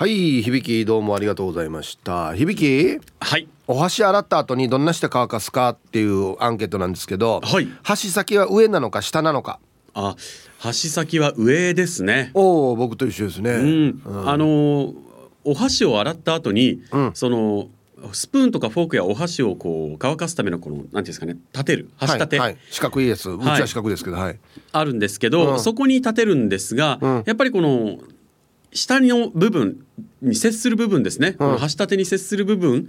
[0.00, 2.34] はい響きどうもありがとうございました。
[2.34, 3.46] 響きはい。
[3.66, 7.68] お箸洗った後にどんなして乾かすかっていうアンケートなんですけど、はい。
[7.82, 9.60] 箸先は上なのか下なのか。
[9.92, 10.16] あ
[10.58, 12.30] 箸先は上ですね。
[12.32, 14.94] おお僕と一緒ですね、うん、あのー
[15.44, 17.10] お箸を洗った後に、うん。
[17.12, 17.68] その
[18.12, 23.28] スプーンとかフォークやお箸をこう乾かすためのこのなんていうんですかね立てる箸立て、はいはい、四角いやつ。
[23.28, 24.38] うちは四角ですけどはい、
[24.72, 25.60] あるんですけど、うん。
[25.60, 27.22] そこに立てるんですが、うん。
[27.26, 27.98] やっぱりこの
[28.72, 29.84] 下の部分
[30.22, 32.88] に接する部分ですね、この箸立てに接する部分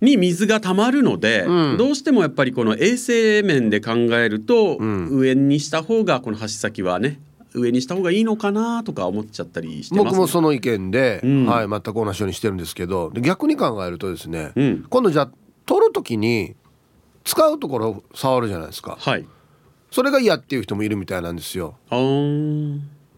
[0.00, 1.76] に水がたまるので、うん。
[1.78, 5.08] どうしてもやっぱりこの衛生面で考えると、ん。
[5.10, 7.20] 上にした方がこの箸先はね
[7.54, 11.46] 上にした方がいいのかなとか思っちゃったりしてます、僕もその意見で、うん。
[11.46, 14.86] はい、全く同じようにしてるんですけどで逆に考えるとですね、うん。
[14.90, 15.30] 今度じゃあ
[15.66, 16.56] 取る時に
[17.24, 18.96] 使うところを触るじゃないですか。
[19.00, 19.24] はい。
[19.92, 21.76] それが嫌っていう人もいるみたいなんですよ。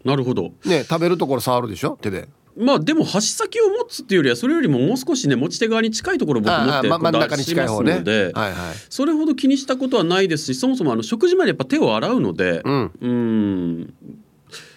[0.04, 1.98] なるほどね食べるところ触るでしょ？
[2.00, 2.28] 手で。
[2.56, 7.95] まあでも箸先を持つっていうよりはそれよりももう少しね持ち手側に近いところを僕持あって真ん中に近い方ね。
[7.95, 8.54] はいはい。
[8.88, 13.95] それほど気にしたことはないですしそもそもあの食事前にやっぱ手を洗うのでうんうん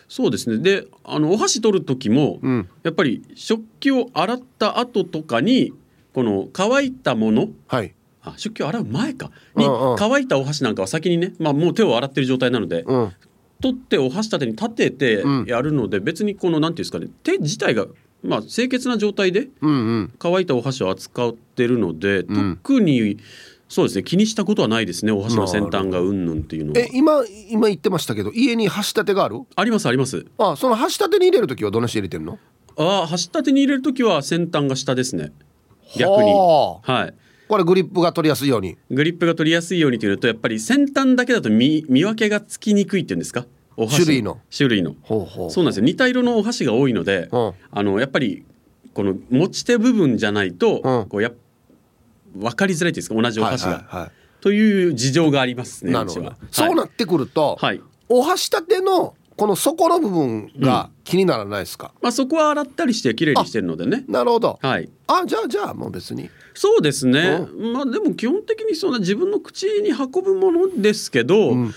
[0.08, 5.74] そうですねであのお箸取る時も、うんやっぱり食器を洗った後とかに
[6.14, 7.94] この乾いたものはい。
[8.24, 9.66] あ食器を洗う前かに
[9.98, 13.14] 乾いたお箸なんかは先にね、まあ、もう手を洗ってる状態なので、うん。
[13.62, 15.46] 取ってお箸立てに立ててうん。
[15.46, 17.88] やるので、別にこのなんていうんですかね手自体が
[18.24, 20.14] まあ清潔な状態でうんうん。
[20.20, 22.58] 乾いたお箸を扱ってるので、ん。
[22.58, 23.18] 特に
[23.70, 26.80] そうですね気にしたことはないですねお箸の先端がうんぬんっていうのは。
[26.80, 29.42] え今今言ってましたけど家に箸立てがある？
[29.56, 30.26] ありますあります。
[30.38, 32.40] あその箸立てに入れる時はどんなして入れてんの？
[32.78, 35.32] ああ箸立てに入れる時は先端が下ですね。
[35.98, 36.32] 逆に。
[36.32, 37.14] はあはい
[37.48, 38.78] これグリップが取りやすいように。
[38.92, 43.46] グリップが取りやすいようにというのとやっぱり先端だけだと見見分けがつきにくいっていうんですか？
[43.76, 44.04] お箸。
[44.04, 44.40] 種類の。
[44.56, 44.96] 種類の。
[45.08, 45.86] そうなんですよ。
[45.86, 47.54] 似た色のお箸が多いので、うん。
[47.72, 48.46] あのやっぱり
[48.94, 51.06] この持ち手部分じゃないと、うん。
[51.10, 51.32] こうや
[52.36, 53.22] 分かりづらいっていうんですか？
[53.22, 55.88] 同じお箸が、はいはいはという事情がありますい。
[55.88, 56.26] ねなるほど。
[56.26, 56.38] は。
[56.52, 61.94] そうなってくると、はい、お箸立てのこの底の部分が気にならないですか？
[62.02, 64.60] まあ、そこは洗ったりしてきれいにしてるのでねなるほど。
[64.62, 66.30] はいあじゃあじゃあもう別に。
[66.54, 71.72] そうですね、まあでも基本的にそんな自分の口に運ぶものですけど、ん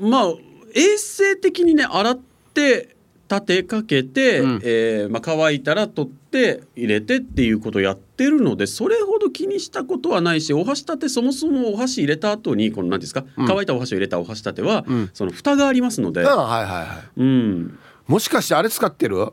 [0.00, 0.32] まあ
[0.74, 2.18] 衛生的にね洗っ
[2.54, 2.96] て
[3.32, 17.20] 立てかけて、うんえーまあ、乾いたら取って入れてっていうことをやってるのでそれほど気にしたことはないしお箸立てそもそもお箸入れた後にこの何ですか、うん乾いたお箸を入れたお箸立ては、うんその蓋がありますので、あはいはいはい。
[17.20, 19.32] うん、もしかしてあれ使ってる？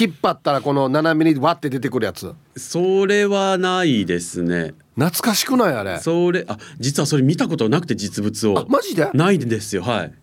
[0.00, 2.32] 引っ張ったらこの7ミリわって出てくるやつ。
[2.56, 4.74] それはないですね。
[4.94, 5.98] 懐かしくないあれ。
[5.98, 9.10] それあ実はそれ見たことなくて実物をあマジで？
[9.12, 10.14] ないんですよはい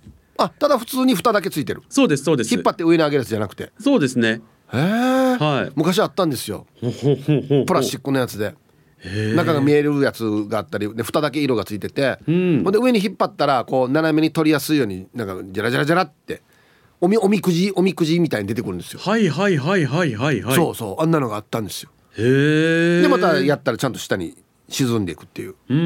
[0.43, 1.83] あただ普通に蓋だけついてる。
[1.89, 2.53] そうですそうです。
[2.53, 3.71] 引っ張って上に上げるやつじゃなくて。
[3.79, 4.41] そうですね。
[4.73, 4.79] へえ。
[4.79, 5.71] はい。
[5.75, 6.65] 昔あったんですよ。
[6.81, 8.55] ほほほほプラスチックのやつで。
[9.35, 12.63] 中が見えるやつがあったりで蓋だけ色がついてて、うん。
[12.63, 16.43] ほんで上に引っ張ったらこう斜めに取りやすいようになんかジャラジャラジャラって
[16.99, 20.55] おみおみくじおみくじみたいに出てくるんですよ、はいはいはいはいはいはい。
[20.55, 21.01] そうそう。
[21.01, 21.89] あんなのがあったんですよ。
[22.15, 23.01] へえ。
[23.01, 24.37] でまたやったらちゃんと下に
[24.71, 25.55] 沈んでいくっていう。
[25.69, 25.81] うんう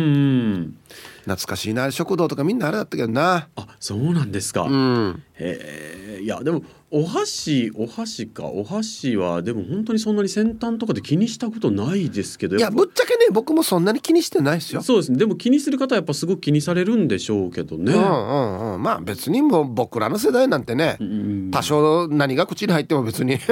[0.58, 0.78] ん。
[1.24, 3.50] 懐かしいな食堂とかみんなあれだったけどな。
[3.56, 5.24] あそうなんですか、うん。
[5.36, 6.24] へえ。
[6.24, 8.46] いやでもお箸お箸か。
[8.46, 14.82] お箸はでも本当にそんなに先端とかで気にしたことないですけどいやぶっちゃけね僕もそんなに気にしてないですよ。
[14.82, 15.12] そうです。
[15.12, 18.84] ねでも気にする方はやっぱすごく気にされるんでしょうけどね、うんうんうん。
[18.84, 23.40] まあ別にもう僕らの世代なんてね、うん多少何が口に入っても別に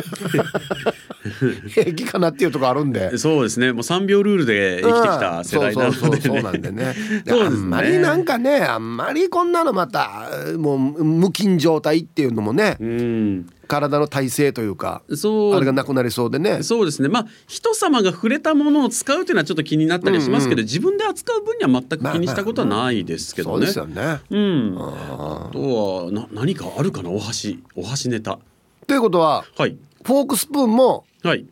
[1.70, 3.18] 平気かなっていうところあるんで。
[3.18, 3.72] そうですね。
[3.72, 5.98] もう3秒ルールで生きてきた世代なのでね。
[5.98, 6.94] うんそうそうそうそうなんでね。
[7.26, 7.42] でね。
[7.42, 13.23] あんまりなんかねあんまりこんなのまたもう無菌状態っていうのもねうん
[13.68, 15.56] 体の体勢というかそう。
[15.56, 16.64] あれがなくなりそうでね。
[16.64, 17.10] そうですね。
[17.10, 23.66] まあ人様が触れたものを使うというのはちょっと気になったりしますけど、自分で扱う分には全く気にしたことはないですけそうどね。
[23.66, 24.20] ですよね。
[24.30, 27.10] うん、あとはな何かあるかな？
[27.10, 27.64] お箸。
[27.76, 28.40] お箸ネタ。
[28.88, 29.78] ということははい。
[30.04, 31.46] フォークスプーンもはい。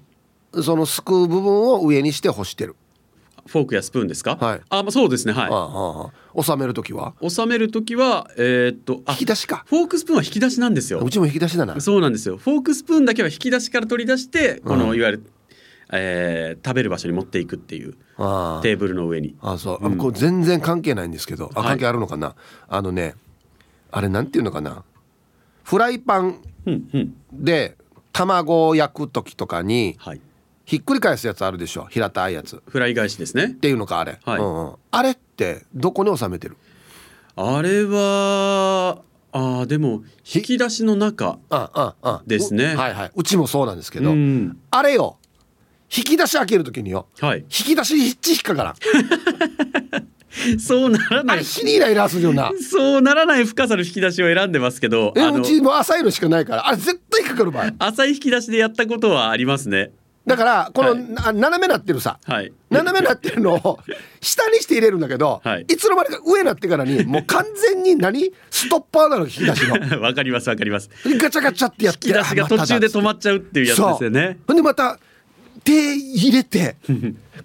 [0.62, 2.76] そのすくう部分を上にして干してる。
[3.52, 4.38] フォークやスプーンですか？
[4.40, 4.62] はい。
[4.70, 5.50] あ、まあ、そうですねはい。
[5.52, 7.14] ああ収める時は？
[7.28, 9.66] 収める時はえーっとあ引き出しか。
[9.68, 11.00] フォークスプーンは引き出しなんですよ。
[11.00, 11.80] うちも引き出しだな。
[11.82, 12.38] そうなんですよ。
[12.38, 15.24] フォークスプーンだけは引き出しから取り出してこの、うんいわゆる、
[15.92, 18.62] えー食べる場所に持っていくっていうああ。
[18.62, 19.36] テーブルの上に。
[19.42, 21.70] あそう、あこう全然関係ないんですけどあはい。
[21.70, 22.36] 関係あるのかな、
[22.70, 23.16] あのね
[23.92, 24.84] あれなんていうのかな？
[25.64, 27.16] フライパンうんうん。
[27.34, 27.76] で
[28.14, 30.22] 卵を焼く時とかにはい
[30.72, 31.86] ひっくり返すやつあるでしょ。
[31.90, 32.56] 平たいやつ。
[32.56, 33.50] っフライ返しですね。
[33.50, 34.40] ていうのかあれ、はい。
[34.40, 34.76] うんうん。
[34.92, 36.56] あれってどこに収めてる？
[37.36, 39.02] あれは
[39.34, 40.04] ああでも
[40.34, 42.24] 引き出しの中あああ。
[42.26, 42.72] ですね。
[42.74, 43.12] うはいはい。
[43.14, 44.58] うちもそうなんですけうど、ん。
[44.72, 45.18] あれよ。
[45.94, 47.08] 引き出し開けるときによ。
[47.20, 47.40] はい。
[47.40, 48.72] 引き出しヒッチ引っかから。
[48.72, 48.76] ん
[50.58, 51.36] そうならあな。
[51.36, 56.66] いそうならない深さの引き出しを選んでますけどえあのうちも浅いのしかないから。
[56.70, 57.74] あれ絶対かかる場合。
[57.78, 59.92] 浅い引き出しでやったことはありますね
[60.26, 62.20] だからこの、はいな斜めなってるさ。
[62.26, 62.54] はい。
[62.70, 63.80] 斜めなってるのを
[64.22, 65.66] 下にして入れるんだけど、はい。
[65.68, 68.32] い、つの間にか上になってからに もう完全に何？
[68.50, 69.76] ストッパーなの引き出しの。
[70.02, 70.90] わかりますわかります。
[71.06, 74.38] ガチャガチャってやって引き出しが途中で止まっっちゃうっていうやつですよね。
[74.48, 75.00] ほんでまた
[75.64, 76.76] 手入れて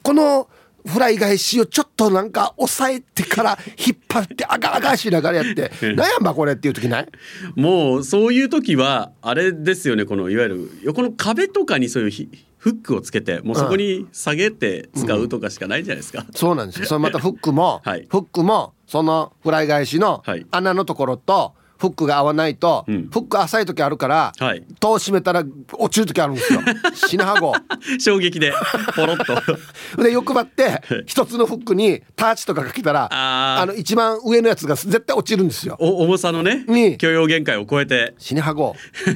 [0.02, 0.48] この
[0.86, 6.10] フライ返しをちょっとなんか押さえてから引っ張ってあがあがしながらやって「なん。
[6.10, 7.08] やんばこれ」っていう時ない？
[7.56, 12.28] もうそういう時はあれですよねこのいわゆる横の壁とかにそういうひ
[12.66, 16.86] フックをつけてもうそこに下げて使うとかしかないじゃないですか、そうなんですよ。
[16.86, 18.08] そのまたフックも、 はい。
[18.10, 20.44] フックもそのフライ返しのはい。
[20.50, 23.08] 穴のところとフックが合わないと、うん。
[23.10, 24.64] フック浅い時あるから、はい。
[24.80, 25.44] 戸を閉めたら
[25.74, 26.60] 落ちる時あるんですよ。
[26.94, 27.52] 死ぬはご。
[27.98, 28.52] 衝撃で
[28.94, 29.36] ポロッと。
[30.02, 35.76] で欲張って一つのフックにタッチとかかけたらあの一番上のやつが絶対落ちるんですよ。
[35.78, 38.14] お重さのねに許容限界を超えて。
[38.18, 38.74] 死にはご。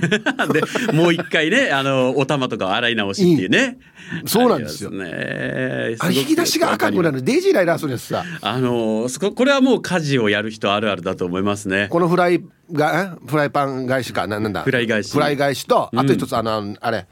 [0.53, 3.79] でもう一回ねあのお玉とかを洗い直しっていうね。
[4.27, 4.91] そうなんですよ。
[4.91, 5.97] ね。
[5.99, 7.23] あれ引き出しが赤くなる。
[7.23, 11.89] デイジーライラーするやつさあのこれはもう家事をやる人あるあるだと思いますね。
[11.91, 12.43] このフライ
[12.73, 13.29] がえ？
[13.29, 14.27] フライパン返しか？
[14.27, 14.63] ななんだ？
[14.63, 15.13] フライ返し。
[15.13, 17.07] フライ返しとあと一つ、あのあれ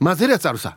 [0.00, 0.76] 混ぜるやつあるさ。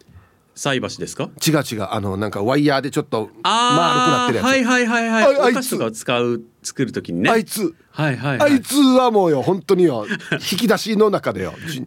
[0.54, 1.30] 菜箸ですか？
[1.46, 1.88] 違う違う。
[1.90, 5.40] あのなんかワイヤーでちょっと丸くなあってるやつ、ーはいはいはいはい。
[5.40, 5.78] ああいつ。
[5.78, 7.30] と使う作るときにね。
[7.30, 8.52] あいつ、はいはいはい。
[8.52, 10.06] あいつはもうよ本当によ。
[10.34, 11.54] 引き出しの中でよ。
[11.68, 11.86] し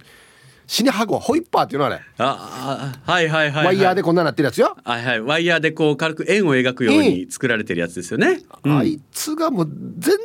[0.66, 5.20] 死にはごホイッパーっていうのあれ、ああはいはいはい、はい、ワイヤーでこんななってるやつよ、はいはい。
[5.20, 8.78] ワイヤーでこう軽く円を描くように作られてるやつですよね、うん。
[8.78, 9.66] あいつがもう
[9.98, 10.18] 全然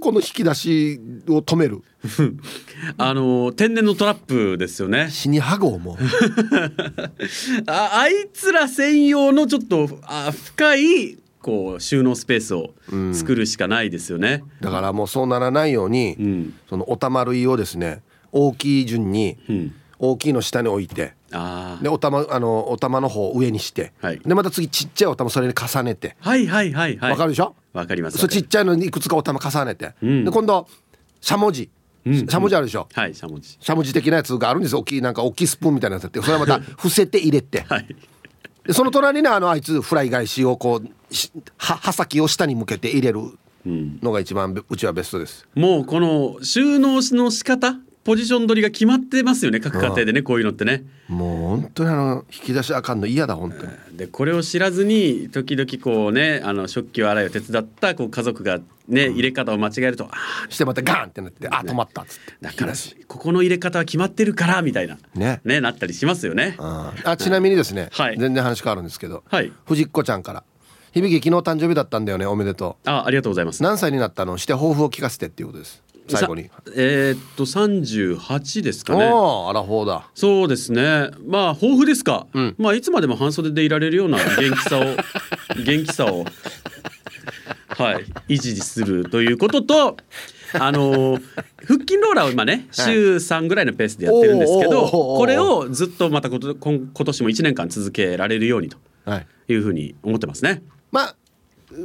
[0.00, 1.82] この引き出しを止める。
[2.98, 5.08] あの天然のトラップですよね。
[5.10, 5.96] 死にはごもう。
[7.66, 12.74] ああいつら専用のちょっとあ深いこう収納スペースを
[13.12, 14.44] 作るしかないですよね。
[14.60, 16.54] だからもうそうならないように、うん。
[16.68, 18.02] そのお玉類をですね
[18.32, 21.25] 大きい順にうん、大きいの下に置いてあ
[21.82, 24.18] でお玉あのお玉の方を上にして、はい。
[24.20, 26.16] でまた次ちっちゃいお玉それに重ねて。
[26.22, 27.10] あはいはいはいはい。
[27.10, 27.54] わ、かるでしょ？
[27.72, 28.18] わかります。
[28.18, 30.24] そうちっちゃいのにいくつかお玉重ねて、うん。
[30.24, 30.66] で今度
[31.20, 31.70] しゃもじ、
[32.04, 33.56] うんしゃもじあるでしょ、はいしゃもじ。
[33.60, 34.80] しゃもじ的なやつがあるんですよ。
[34.80, 36.20] 大きいなんか大きいスプーンみたいなやつあって。
[36.20, 37.62] それはまた伏せて入れて。
[37.68, 37.86] はい。
[38.64, 40.88] でその隣にあのあいつフライ返しをこう
[41.56, 43.20] 刃先を下に向けて入れる
[43.64, 45.44] うん、のが一番べうちはベストです。
[45.56, 50.84] もうこの収納の仕方ポジション取りが決まってますよね各家庭でねこういうのってね。
[51.08, 53.72] もう本当にあの引き出しあかんの嫌だ本当に。
[53.94, 60.16] でこれを知らずに時々こうねあの食器を洗いを手伝ったこう家族がね入れ方を間違えるとあ
[60.48, 62.32] してまたガーンってなってあ止まったっつって。
[62.40, 62.74] だから
[63.08, 65.40] ここの入れ方は決まってるからみたいなね。
[65.44, 66.54] ねなったりしますよね。
[66.58, 68.18] ああちなみにですね、はい。
[68.18, 69.52] 全然話変わるんですけど、はい。
[69.66, 70.44] 藤子ちゃんから
[70.94, 73.60] 「響昨日誕生日だったんだよねおめでとあありがとうございます。
[73.60, 74.38] う何歳になったの？
[74.38, 79.10] して抱負を聞かせてっていうことです最後に、さえーっと38ですかね。
[79.10, 80.08] おおアラフォーだ。
[80.14, 81.10] そうですね。
[81.26, 82.54] まあ豊富ですか、うん。
[82.58, 84.84] まあいつまでも半袖でいられるような元気さを
[85.64, 86.24] 元気さを
[87.68, 89.96] はい維持するということと
[90.58, 91.22] あのー
[91.66, 99.26] 腹筋ローラーを今ね週3ぐらいのペースでやってるんですけどこれをずっとまたこと今今年も1年間続けられるようにとはい。
[99.48, 100.62] いうふうに思ってますね。
[100.90, 101.16] まあ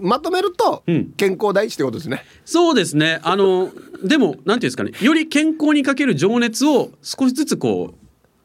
[0.01, 1.11] まとめると、うん。
[1.17, 2.23] 健康第一ってことですね。
[2.45, 3.19] そうですね。
[3.23, 3.71] あの
[4.03, 4.91] でもなんていうんですかね。
[5.01, 7.95] より健康にかける情熱を少しずつこう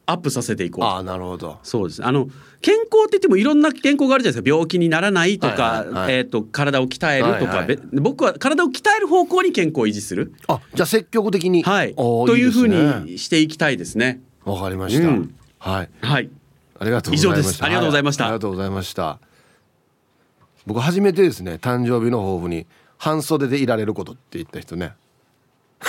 [0.05, 0.81] アップさせていこう。
[0.81, 1.59] とああなるほど。
[1.63, 2.05] そうです。
[2.05, 2.27] あの
[2.61, 4.55] 健康って言ってもいろんな健康があるじゃないですか。
[4.55, 6.13] 病気にならないとか、はいはいはい。
[6.15, 11.63] えー、と体を鍛えるとか、はいはいべ僕は体を鍛える方向に健康を維持する、あじゃあ積極的に。
[11.63, 14.21] はい、というふうにしていきたいですね。
[14.45, 15.35] わかりました、うん。
[15.59, 15.89] はい。
[16.01, 16.29] はい、
[16.79, 17.35] ありがとうございました。
[17.35, 17.63] 以上です。
[17.63, 18.23] ありがとうございました。
[18.23, 19.26] はありがとうございました
[20.67, 24.91] 僕初めてですね誕生日の抱負に半袖でいられることって言った人ね。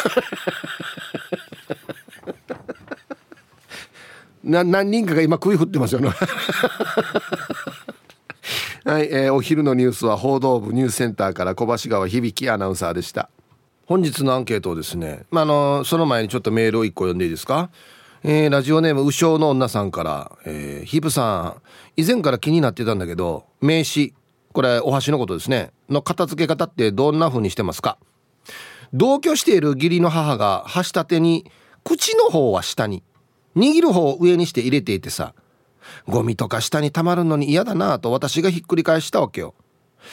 [4.45, 6.11] な何人かが今首振ってますよね。
[8.85, 13.29] はい、えーお昼のニュースは報道部ニュースセンターから小橋川響アナウンサーでした。
[13.87, 17.71] 本日のアンケートをですね、まあ、のその前にちょっとメールを1個読んでいいですか、
[18.23, 21.63] えーラジオネーム右将の女さんから、えーヒープさん
[21.97, 24.13] 以前から気になってたんだけど名刺
[24.53, 25.71] これお箸のことですね。
[25.89, 27.99] の片付け方ってどんな風にしてますか？
[28.93, 31.51] 同居している義理の母が箸立てに
[31.85, 33.03] 口の方は下に
[33.57, 35.35] 握る方を上にして入れていてさ
[36.07, 39.55] ゴミとか下に溜まるのに嫌だなぁと私がひっくり返したわけよ。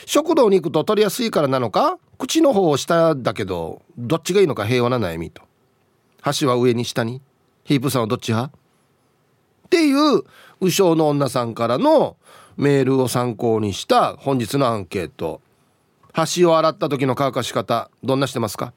[0.06, 5.42] 食堂に行くと取りやすいからなのか口の方を下だけどどっちがいいのか平和な悩みと。
[6.22, 7.22] 箸は上に下に。
[7.63, 8.56] ヒープさんはどっち派？
[8.56, 10.22] っていう
[10.60, 12.18] 右将の女さんからの
[12.57, 15.41] メールを参考にした本日のアンケート。
[16.13, 18.74] 箸を洗った時の乾かし方どんなしてますか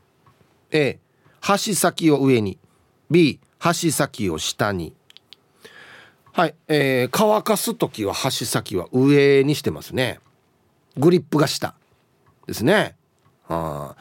[0.70, 0.98] ？A
[1.40, 2.58] 箸先を上に。
[3.10, 4.94] B 箸先を下に。
[6.32, 10.20] はい、えー、乾かす時は箸先は上にしてますね。
[10.96, 11.74] グリップが下
[12.46, 12.96] ですね。
[13.48, 13.94] あ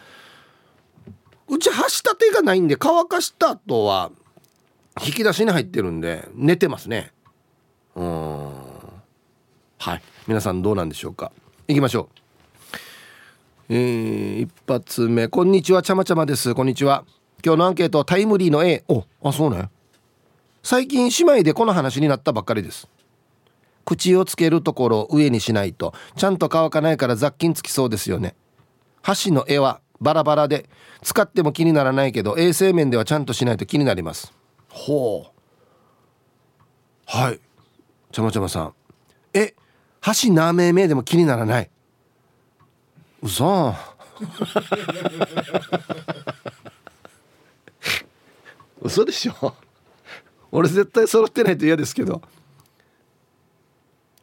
[1.47, 4.11] うち箸立てがないんで乾かした後は
[5.01, 7.11] 引き出しに入ってるんで寝てますね。
[7.95, 8.66] うん。
[9.79, 10.01] はい。
[10.27, 11.31] 皆さんどうなんでしょうか？
[11.67, 12.09] 行きましょ
[13.69, 13.73] う。
[13.73, 15.27] えー、一発目。
[15.27, 15.81] こんにちは。
[15.81, 16.55] ちゃまちゃまです。
[16.55, 17.05] こんにちは。
[17.45, 19.69] 今日のアンケートタイムリーの A おあそうね
[20.63, 22.87] 最近姉妹でこの話になったばっかりです。
[23.85, 25.93] 口をつけるところを上にしないと。
[26.17, 28.35] ちゃんと乾かないから雑菌つきそうですよね。
[29.01, 30.69] 箸の絵はバラバラで
[31.03, 34.33] 使っても気にならないけど衛生面ではちゃんとしないと気になります。
[34.69, 35.31] ほう。
[37.05, 37.39] はい。
[38.11, 38.73] ちゃまちゃまさん。
[39.33, 39.53] え
[40.07, 41.69] 箸なめめでも気にならない。
[43.21, 43.75] 嘘。
[48.81, 49.53] 嘘でしょ。
[50.49, 52.21] 俺絶対揃ってないと嫌ですけど。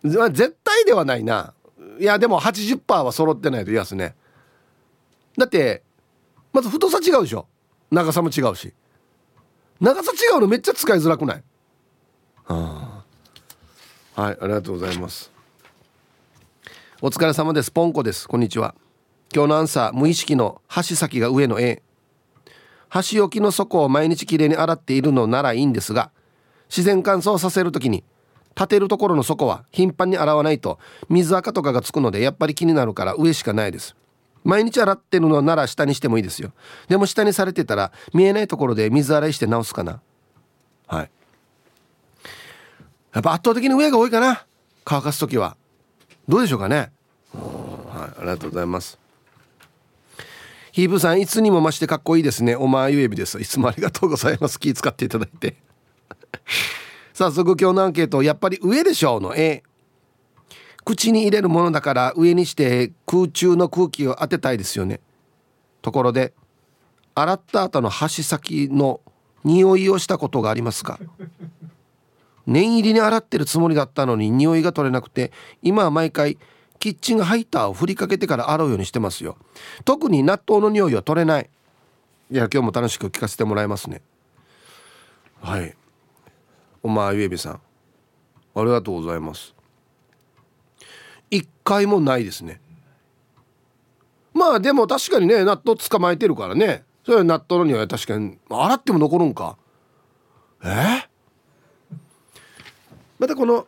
[0.03, 1.53] 絶対ではないな。
[2.01, 4.17] いやでも80%は揃ってないと嫌ですね。
[5.37, 5.83] だって
[6.55, 7.47] まず太さ違うでしょ。
[7.91, 8.73] 長さも違うし。
[9.83, 11.45] 長さ違うのめっちゃ使いづらくない？
[12.47, 13.05] は
[14.17, 14.23] あ。
[14.23, 15.34] はいありがとうございます。
[17.07, 17.71] お疲れ様です。
[17.71, 18.27] ポンコです。
[18.27, 18.75] こんにちは。
[19.31, 21.83] 今日のアンサー無意識の箸先が上の A
[22.89, 26.11] 箸置きの底を毎日きれいに洗っているのならいいんですが
[26.71, 28.05] 自然乾燥させる時に
[28.57, 30.79] 立てるところの底は頻繁に洗わないと
[31.11, 33.95] 水垢とかがつくのでやっぱり気になるから上しかないです。
[34.43, 36.53] 毎日洗ってるのなら下にしてもいいですよ。
[36.89, 40.01] でも下にされてたら見えないところで水洗いして直すかな。
[40.87, 41.11] はい。
[43.13, 44.47] やっぱ圧倒的に上が多いかな
[44.87, 45.59] 乾かす時は。
[46.27, 46.94] どうでしょうかね。
[47.35, 48.99] はいありがとうございます。
[50.73, 52.57] ヒープさんいつにも増してかっこいいですね。
[52.57, 53.41] お前ゆえびです。
[53.41, 54.59] いつもありがとうございます。
[54.59, 55.57] 気使っていただいて。
[57.15, 59.37] 早速今日のアンケートやっぱり上でしょうの。
[59.37, 59.63] A
[60.85, 65.01] 口に入れるものだから上にして空中の空気を当てたいですよね。
[65.81, 66.35] ところで
[67.15, 69.01] 洗った後の箸先の
[69.45, 70.99] 匂いをしたことがありますか？
[72.47, 76.37] 念入りに洗ってるつもりだったのに匂いが取れなくて今は毎回
[76.79, 79.39] キッチンハイターを振りかけてから洗うようにしてますよ。
[79.85, 81.49] 特に納豆の匂いは取れない。
[82.31, 84.03] いや今日も楽しく聞かせてもらいますね。
[85.41, 85.75] はい。
[86.83, 87.61] おまゆえびさん。
[88.55, 89.55] ありがとうございます。
[91.31, 92.61] 一回もないですね。
[94.33, 96.85] まあでも確かにね納豆捕まえてるからね。
[97.05, 99.57] それは納豆の匂いは確かに洗っても残るんか。
[100.63, 101.09] え？
[103.19, 103.67] またこの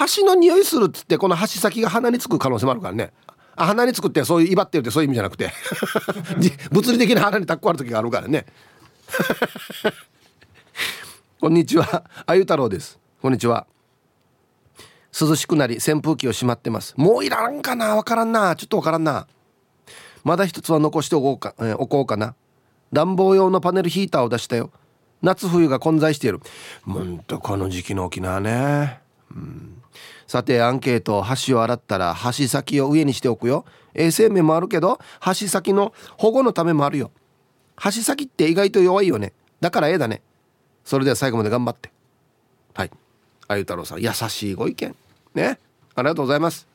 [0.00, 3.12] 箸の匂いするっつってこの箸先が鼻につく可能性もあるからね。
[3.54, 5.52] あ鼻につくってそういう威張ってるってそういう意味じゃなくて。
[6.72, 8.46] 物理的な鼻にタッコある時があるからね。
[11.38, 12.04] こんにちは。
[12.24, 12.98] あゆ太郎です。
[13.20, 13.66] こんにちは。
[15.20, 16.94] 涼しくなり扇風機をしまってます。
[16.96, 17.94] もういらんかな？
[17.94, 18.56] わからんな。
[18.56, 19.26] ちょっとわからんな。
[20.24, 22.34] まだ一つは残しておこうか、えー、おこうかな。
[22.94, 24.70] 暖房用のパネルヒーターを出したよ。
[25.20, 26.40] 夏冬が混在している。
[26.86, 29.02] ほんとこの時期の沖縄ね。
[29.30, 29.79] うん
[30.30, 33.64] さてアンケート箸を洗ったら箸先を上にしておくよ。
[33.94, 37.10] 衛生面もあるけど箸先の保護のためもあるよ。
[37.74, 39.32] 箸先って意外と弱いよね。
[39.60, 40.22] だからええだね。
[40.84, 41.90] それでは最後まで頑張って。
[42.74, 42.92] はい。
[43.48, 44.94] あゆ太郎さん優しいご意見。
[45.34, 45.58] ね。
[45.96, 46.68] ありがとうございます。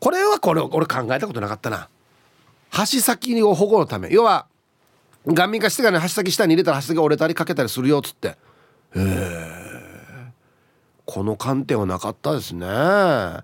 [0.00, 1.88] これはこれ俺考えたことなかったな。
[2.70, 4.08] 箸先を保護のため。
[4.10, 4.46] 要は
[5.28, 8.30] ガンミ化してからね箸先下に入れたら箸先折れたりかけたりするよっつって。
[8.30, 8.34] へ
[8.96, 9.73] え
[11.06, 12.66] この観点はなかったですね。
[12.66, 13.42] は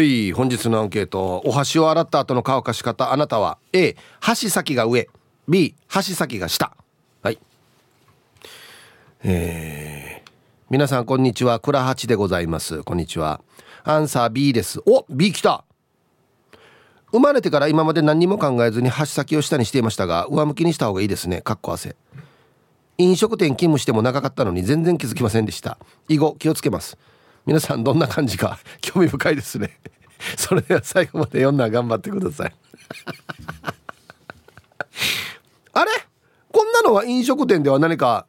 [0.00, 5.10] い本日のアンケートお箸を洗った後の乾かし方あなたは A 箸先が上
[5.46, 6.74] B 箸先が下。
[7.22, 7.38] はい。
[9.22, 10.30] えー、
[10.70, 11.60] 皆さんこんにちは。
[11.60, 12.82] 倉八でございます。
[12.82, 13.42] こんにちは。
[13.84, 14.80] アンサー B です。
[14.86, 15.64] お B 来た。
[17.12, 21.42] 生まれてから今まで何にも考えずに箸先を下にしていましたが上向きにした方がいいですね。
[21.42, 21.94] かっこ汗。
[22.98, 25.78] 飲食店勤務しても長かったのに全然気づきませんでした。
[26.08, 26.96] 以後気をつけます。
[27.46, 29.78] 皆さんどんな感じか 興味深いですね。
[30.38, 32.54] それでは最後まで読んだら頑張ってください。
[35.72, 35.90] あれ？
[36.52, 38.26] こんなのは飲食店では何か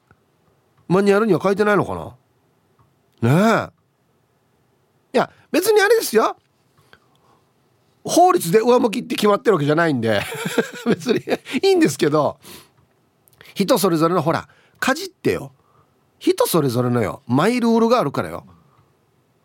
[0.88, 2.15] マニュアルには書いてないのか
[3.22, 3.69] な？
[3.69, 3.72] ね
[5.13, 5.17] え。
[5.17, 6.36] いや別にあれですよ。
[8.03, 10.22] 法律で上向きって決まってるわけじゃないんで。
[10.86, 11.24] 別に
[11.63, 12.39] いいんですけど。
[13.55, 14.47] 人それぞれのほら
[14.79, 15.51] かじってよ。
[16.19, 17.24] 人それぞれのよ。
[17.25, 18.45] マイルールがあるからよ。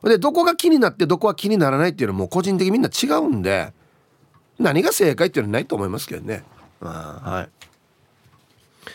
[0.04, 3.72] でどこが気になってどこは気にならないっていうのも個人的にみんな違うんで
[4.58, 6.42] 何が正解っていうのはないと思いますけどね。
[6.80, 8.88] はい。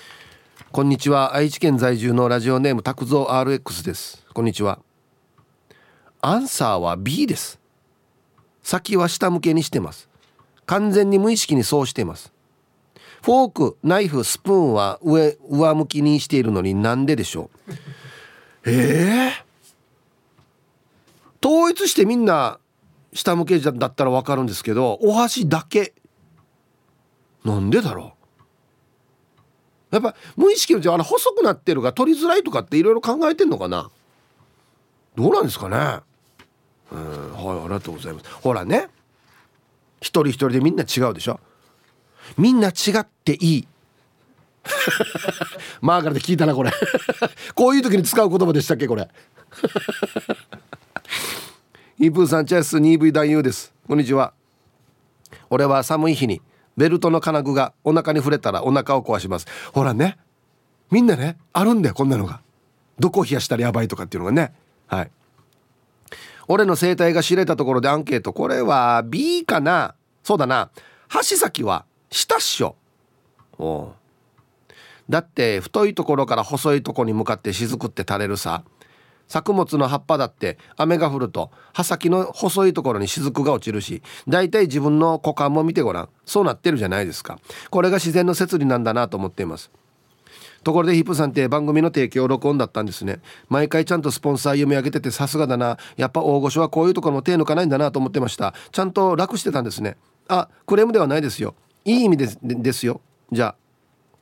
[0.71, 1.33] こんにちは。
[1.33, 4.25] 愛知県在住のラジオネーム拓蔵 RX です。
[4.33, 4.79] こんにちは。
[6.21, 7.59] アンサーは B です。
[8.63, 10.09] 先は下向けにしてます。
[10.65, 12.33] 完全に無意識にそうしています
[13.25, 18.69] フォークナイフスプーンは上上向きにしているのになんででしょう？
[18.69, 22.59] ええー、統一してみんな
[23.13, 25.95] 下向けだったら分かるんですけどお箸だけ。
[27.43, 28.13] なんでだろ
[29.91, 29.95] う？
[29.95, 33.89] やっぱ無意識のうちあれ細くなってるが取りづらいとかっていろいろ考えてんのかな？
[35.15, 36.03] どうなんですかね？
[36.91, 38.29] うんはいありがとうございます。
[38.29, 38.89] ほらね。
[39.99, 41.39] 一人一人でみんな違うでしょ？
[42.37, 43.67] みんな違っていい。
[45.81, 46.71] マーガレで聞いたなこれ。
[47.53, 49.09] こういう時に使う言葉でしたっけこれ。
[51.99, 53.73] イープーさんチャイス 2V 男優です。
[53.87, 54.33] こんにちは。
[55.49, 56.41] 俺は寒い日に
[56.75, 59.47] ベルトの金具がお腹に触れたらお腹を壊します。
[59.71, 60.17] ほらね。
[60.91, 62.41] みんなねあるんだよこんなのが。
[62.99, 64.53] どこを冷やしたらやばいとかっていうのがね。
[64.87, 65.11] はい。
[66.47, 68.33] 俺の生態が知れたところでアンケート。
[68.33, 69.95] これは B かな。
[70.23, 70.69] そうだな。
[71.07, 72.77] 箸先は下っしょ。
[73.59, 73.91] お
[75.09, 78.63] だって太いところから細いところに向かって雫って垂れるさ。
[79.27, 86.09] 作物の葉っぱだって雨が降ると葉先の細いところに雫が落ちるしだいたい自分の股間も見てごらん。
[86.25, 87.37] そうなってるじゃないですか。
[87.69, 89.69] これが自然の摂理なんだなと思っています。
[90.63, 93.19] ところでヒップさんって番組の提供録音だったんですね。
[93.49, 95.77] 毎回ちゃんとスポンサー読み上げててさすがだな。
[95.97, 98.53] やっぱ大御所はこういうところも手抜かないんだなと思ってました。
[98.71, 99.97] ちゃんと楽してたんですね。
[100.29, 101.55] あクレームではないですよ。
[101.85, 102.99] いい意味ですですよ。
[103.31, 103.55] じゃ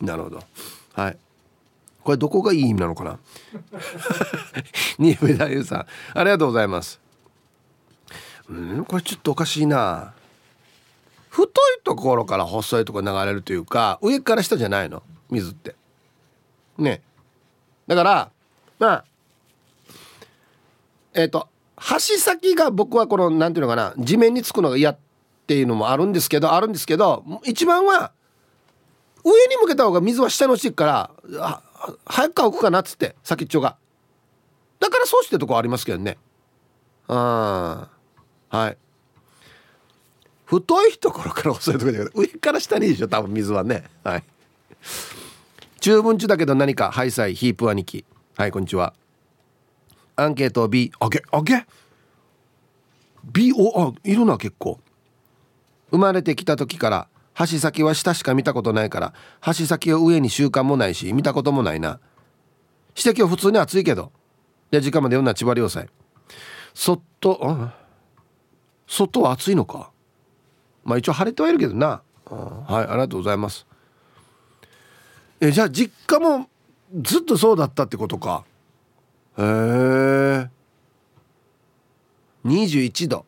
[0.01, 0.43] あなるほど。
[0.93, 1.17] はい。
[2.03, 3.19] これどこがいい意味なのかな？
[4.99, 5.85] 新上太夫さん。
[6.19, 6.99] ありがとうございます。
[8.49, 10.13] うんこれちょっとおかしいな。
[11.29, 11.49] 太い
[11.83, 15.01] ところから細いところ流れるというか上から下じゃないの？
[15.29, 15.75] 水って。
[16.77, 17.01] ね。
[17.87, 18.31] だから
[18.77, 19.05] まあ
[21.13, 21.47] えっ、ー、と
[21.77, 24.97] 箸先が僕はこの何ていうのかな地面につくのが嫌
[25.43, 28.13] っていうのもあるんですけどあるんですけど一番は
[29.25, 31.61] 上に向けた方が水は下に落ちてくから
[32.05, 33.75] 早く乾くかなっつって先っちょが。
[34.79, 36.17] だからそうしてるとこありますけどね。
[37.07, 37.89] あ
[38.49, 38.77] はい。
[40.45, 43.83] 太いところから細いところだけど上から下にでしょ多分水はね。
[44.03, 44.23] はい。
[45.81, 48.05] 中文中だけど何かハイサイヒープ兄貴。
[48.37, 48.93] はいこんにちは。
[50.15, 51.65] アンケート B あげあげ
[53.25, 54.79] ？B おあいるな結構。
[55.93, 61.99] 生まれてきた時から箸先は下しか見たことないから箸先を上に習慣もないし見たこともないな。
[62.97, 64.11] 指摘は普通に暑いけど
[64.71, 65.87] で時間まで読んだ千葉良斎
[66.73, 67.69] そっと
[68.87, 69.91] 外は暑いのか。
[70.83, 72.01] まあ一応晴れてはいるけどな。
[72.25, 73.67] はいありがとうございます。
[75.39, 76.49] えじゃあ実家も
[77.01, 78.45] ずっとそうだったってことか。
[79.37, 80.49] へえ。
[82.45, 83.25] 21度。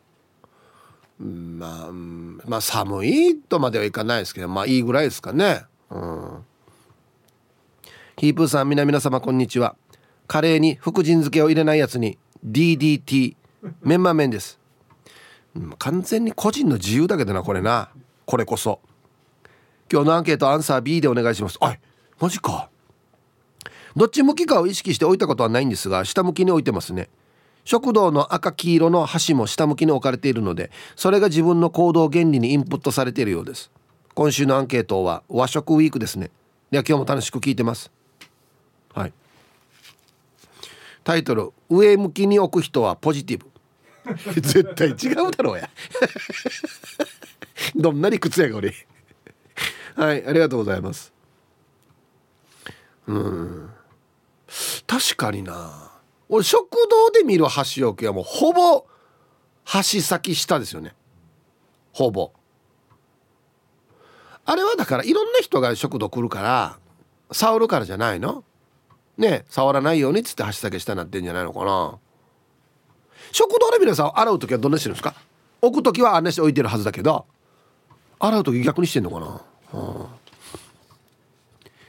[1.18, 5.64] まあまあ寒いとまではいかないですけどまあいいぐらいですかね。
[5.90, 6.44] うん。
[8.18, 9.76] ヒープーさん皆々様こんにちは。
[10.26, 13.36] カレーに福神漬けを入れないやつに DDT
[13.82, 14.58] メンマ麺です、
[15.54, 17.90] うん、完全に個人の自由だけどなこれな。
[18.24, 18.80] これこそ。
[19.90, 21.58] 今日のアンケートアンサー B でお願いします。
[21.60, 21.80] あい
[22.20, 22.68] マジか。
[23.94, 27.08] どっち向きかを意識して置いたことはないんですが下向きに置いてますね。
[27.66, 33.70] 食堂の赤黄色の箸も下向きに置かれているのでそれが自分の行動原理にインプットされているようです。
[34.14, 36.30] 今週のアンケートは和食ウィークですね。
[36.70, 37.90] では今日も楽しく聞いてます。
[38.94, 39.12] はい。
[41.04, 43.50] タイトル上向きに置く人はポジティブ。
[44.40, 45.68] 絶対違うだろうや。
[47.74, 48.74] どんな理屈やが俺
[49.96, 51.12] はいありがとうございます。
[53.08, 53.70] うん。
[54.86, 55.95] 確かにな。
[56.28, 58.86] 俺食堂で見る箸置きはもうほぼ
[59.64, 60.94] 箸先下ですよね。
[61.92, 62.32] ほぼ。
[64.44, 66.78] あれはだからいろんな人が食堂来るから
[67.32, 68.44] 触るからじゃないの？
[69.18, 71.98] ね触らないようにっつって箸先下になってんじゃないのかな？
[73.32, 75.14] 食堂で皆さん洗う時はどんなしてるんですか？
[75.62, 77.26] 置く時はあんなして置いてるはずだけど
[78.18, 79.42] 洗う時逆にしてんのかな、
[79.74, 80.06] うん。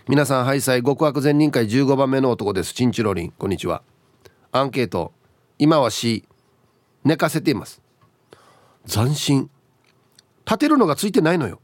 [0.08, 2.73] 皆さんハイサイ極悪善人会15番目の男です。
[2.73, 3.84] チンチロリンこんにちは。
[4.52, 5.14] アンケート。
[5.60, 6.28] 今は C
[7.04, 7.82] 寝かせています。
[8.88, 9.50] 斬新。
[10.46, 11.60] 立てるのがついてないのよ。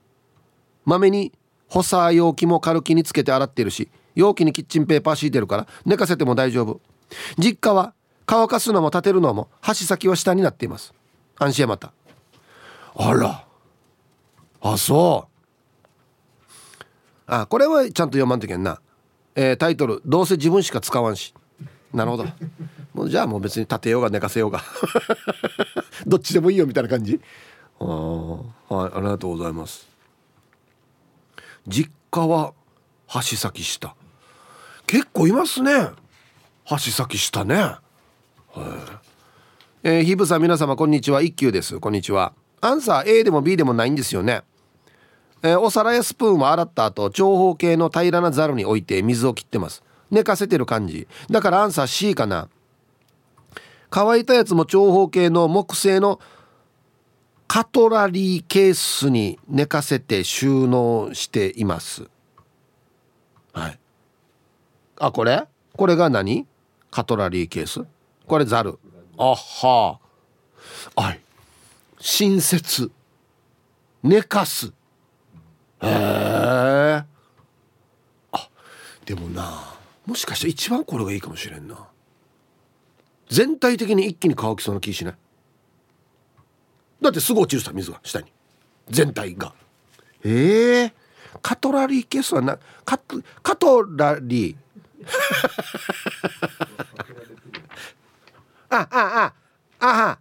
[0.85, 1.31] まめに
[1.67, 6.81] 補佐容器も軽気につけて洗ってるし容器にキッチンペーパー敷いてるから寝かせても大丈夫。
[7.37, 7.93] 実家は
[8.25, 10.93] 乾かすのも立てるのも箸先は下になっています。
[11.37, 11.93] 安心やまた。
[12.95, 13.45] あら。
[14.61, 15.33] あそう。
[17.25, 18.81] あこれはちゃんと読まんといけんな、
[19.35, 21.33] えー、タイトル「どうせ自分しか使わんし」
[21.93, 22.25] なるほど。
[22.93, 24.61] もうじゃあもう別に立てようが寝かせようが。
[26.07, 27.19] どっちでもいいよみたいな感じ？
[27.79, 27.87] ああ
[28.73, 29.87] はいありがとうございます。
[31.67, 32.53] 実家は
[33.07, 33.95] 箸先下。
[34.87, 35.89] 結構いますね。
[36.65, 37.55] 箸先下ね。
[37.55, 37.79] はい。
[39.83, 41.21] えー、ヒブさん皆様こんにちは。
[41.21, 41.79] 一休です。
[41.79, 42.33] こんにちは。
[42.61, 44.43] アンサー A でも B でもないんですよね。
[45.43, 49.83] えー、お皿やスプーンは洗った後長方形の平らなざるに置いて水を切ってます。
[50.13, 51.07] 寝かせてる感じ。
[51.29, 52.47] だからアンサー C かな。
[53.89, 56.21] 乾いたやつも長方形の木製の
[57.47, 62.07] カトラリーケースに寝かせて収納しています。
[63.53, 63.79] はい。
[64.99, 65.47] あこれ？
[65.75, 66.47] これが何？
[66.89, 67.85] カトラリーケース？
[68.27, 68.79] これザル。
[69.17, 69.99] あは
[70.95, 71.19] はい。
[71.99, 72.91] 新設。
[74.01, 74.67] 寝かす。
[75.81, 77.03] へえ
[78.31, 78.49] あ
[79.05, 79.72] でもなあ
[80.05, 81.87] もしかして一番これがいいかもしれんな。
[83.29, 85.15] 全体的に一気に乾きそうな気しない？
[87.01, 88.31] だってすぐ落ちるさ水が下に。
[88.89, 89.53] 全体が。
[90.23, 90.85] ええ。
[90.85, 90.93] ー、
[91.41, 92.99] カトラリーケースはなカ
[93.41, 94.55] カトラリー。
[98.69, 99.33] あ ああ。
[99.79, 100.19] ああ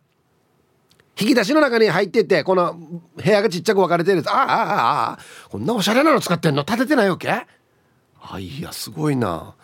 [1.20, 4.30] 引き出しの中に入っててこの部屋がちっちゃく分かれてるやつ。
[4.30, 4.44] あああ
[5.10, 5.18] ああ。
[5.50, 6.62] こんなおしゃれなの使ってんの？
[6.62, 7.46] 立ててないわけ？
[8.20, 9.54] あいやすごいな。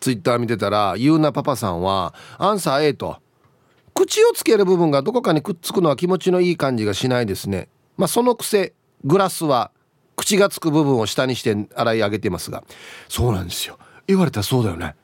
[0.00, 3.18] ツイッター見てたらゆうなパパさんはアンサー A と。
[3.94, 7.68] 口をつける部分がどこかにくっつくのは気持ちのいい感じがしないですね。
[7.96, 9.70] まあそのくせグラスは
[10.16, 12.62] 口がつく部分を下にして洗い上げてますが。
[13.08, 13.78] そうなんですよ。
[14.06, 14.94] 言われたらそうだよね。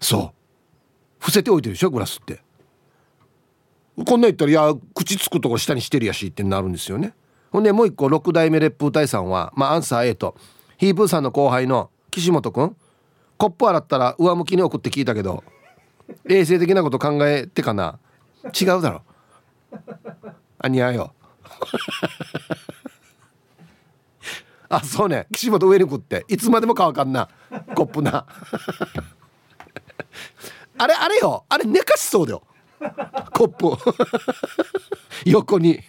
[0.00, 0.30] そう。
[1.18, 2.42] 伏せておいてるでしょグラスって。
[3.96, 7.14] こんな言ったらいや口つくとこ下にしてるやしってなるんですよね。
[7.50, 10.36] ほんでもう一個6代目烈風隊さんはまあアンサー A と。
[10.76, 12.76] ヒープーさんの後輩の岸本くん
[13.36, 15.44] コップ洗ったら上向きに置くって聞いたけど
[16.28, 17.98] 衛生的なこと考えてかな。
[18.58, 19.02] 違うだろ。
[20.58, 21.14] あ似合うよ。
[24.68, 25.28] あそうね。
[25.32, 27.28] 岸本上に食っていつまでも乾かんな。
[27.74, 28.26] コップな。
[30.76, 31.44] あれあれよ。
[31.48, 32.42] あれ寝かしそうだよ。
[33.32, 33.76] コップ
[35.30, 35.80] 横に。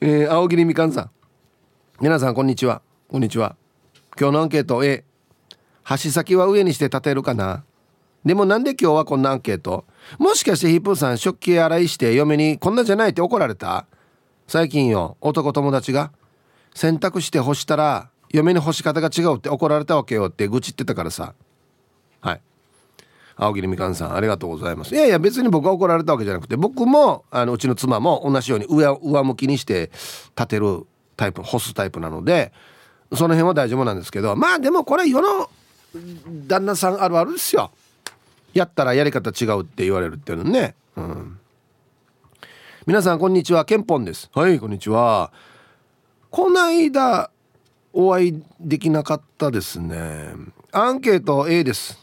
[0.00, 1.10] えー、青桐みかんさん。
[2.00, 2.82] 皆さんこんにちは。
[3.08, 3.56] こんにちは。
[4.18, 5.04] 今日のアンケート A
[5.86, 7.62] 箸先は上にして立てるかな。
[8.24, 9.84] でもなんで今日はこんなアンケート？
[10.18, 13.86] もしかしてヒップーさん食器洗いして嫁にこんなじゃないって怒られた？
[14.48, 16.10] 最近よ男友達が
[16.74, 21.34] 洗濯して干したら嫁に干し方が違うって怒られたわけよって愚痴ってたからさ。
[22.20, 22.40] はい。
[23.36, 24.92] 青桐みかんさんありがとうございます。
[24.92, 29.92] いやいや別に僕は怒られたわけじゃなくて僕もあのうちの妻も同じように上上向きにして
[30.36, 30.84] 立てる
[31.16, 32.52] タイプ干すタイプなので
[33.14, 35.48] その辺は大丈夫なんですけどまあでもこれ世の
[36.46, 37.70] 旦那さんあるあるですよ。
[38.54, 40.74] やったらやり方違うって言われるっていうのね。
[40.96, 41.38] うん。
[42.86, 43.64] 皆さんこんにちは。
[43.64, 44.30] ケンポンです。
[44.32, 45.32] はいこんにちは。
[46.30, 47.30] こないだ
[47.92, 50.32] お会いできなかったですね。
[50.72, 51.98] アンケート A です。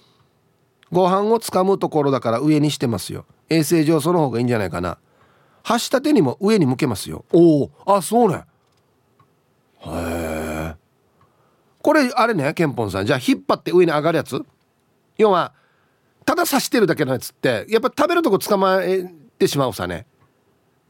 [0.92, 3.26] ご飯をつかむところだから上にしてますよ。
[3.50, 4.98] 衛生上その方がいいんじゃないかな。
[5.64, 7.26] 箸立てにも上に向けますよ。
[7.32, 8.44] おおあそうね。
[9.80, 10.23] へえ
[11.84, 13.06] これあれねケンポンさん。
[13.06, 14.42] じゃあ引っ張って上に上がるやつ。
[15.18, 15.54] 要は
[16.26, 19.04] ただ刺してるだけのやつってやっぱ食べるとこ捕まえ
[19.38, 20.08] てしまうさね。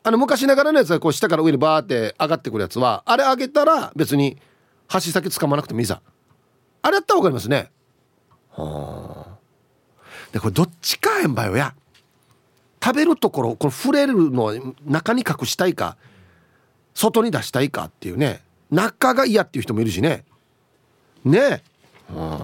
[0.04, 4.38] あの昔ながらのやつはこう下から上にバーって上がってくるやつはあれ上げたら別に
[4.88, 6.02] 箸先掴まなくてもいいさ。
[6.84, 7.72] あれやったら分かりますね。
[8.52, 9.38] はあ。
[10.32, 11.74] でこれどっちかやんばよや。
[12.84, 14.54] 食べるところこれ触れるのを
[14.86, 15.98] 中に隠したいか
[16.94, 18.44] 外に出したいかっていうね。
[18.70, 20.26] 中が嫌っていう人もいるしね。
[21.26, 21.62] ねえ、
[22.14, 22.40] うん、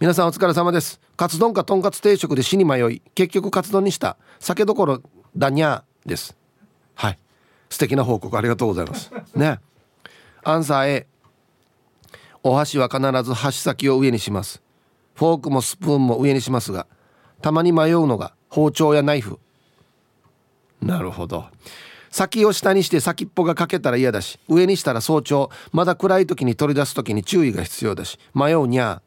[0.00, 1.00] 皆さんお疲れ様です。
[1.16, 4.18] カツ丼かとんかつ定食で死に迷い結局カツ丼にした。
[4.38, 5.02] 酒どころ
[5.34, 6.36] だにゃです。
[6.94, 7.18] はい。
[7.70, 9.10] 素敵な報告ありがとうございます。
[9.34, 9.60] ね。
[10.44, 11.06] アンサー A
[12.42, 14.62] お箸は必ず箸先を上にします。
[15.14, 16.86] フォークもスプーンも上にしますが
[17.40, 19.38] たまに迷うのが包丁やナイフ。
[20.82, 21.46] なるほど
[22.16, 29.02] 先を下にして先っぽが欠けたら嫌だし上にしたら早朝まだ暗い時に取り出す時に注意が必要だし迷うにゃ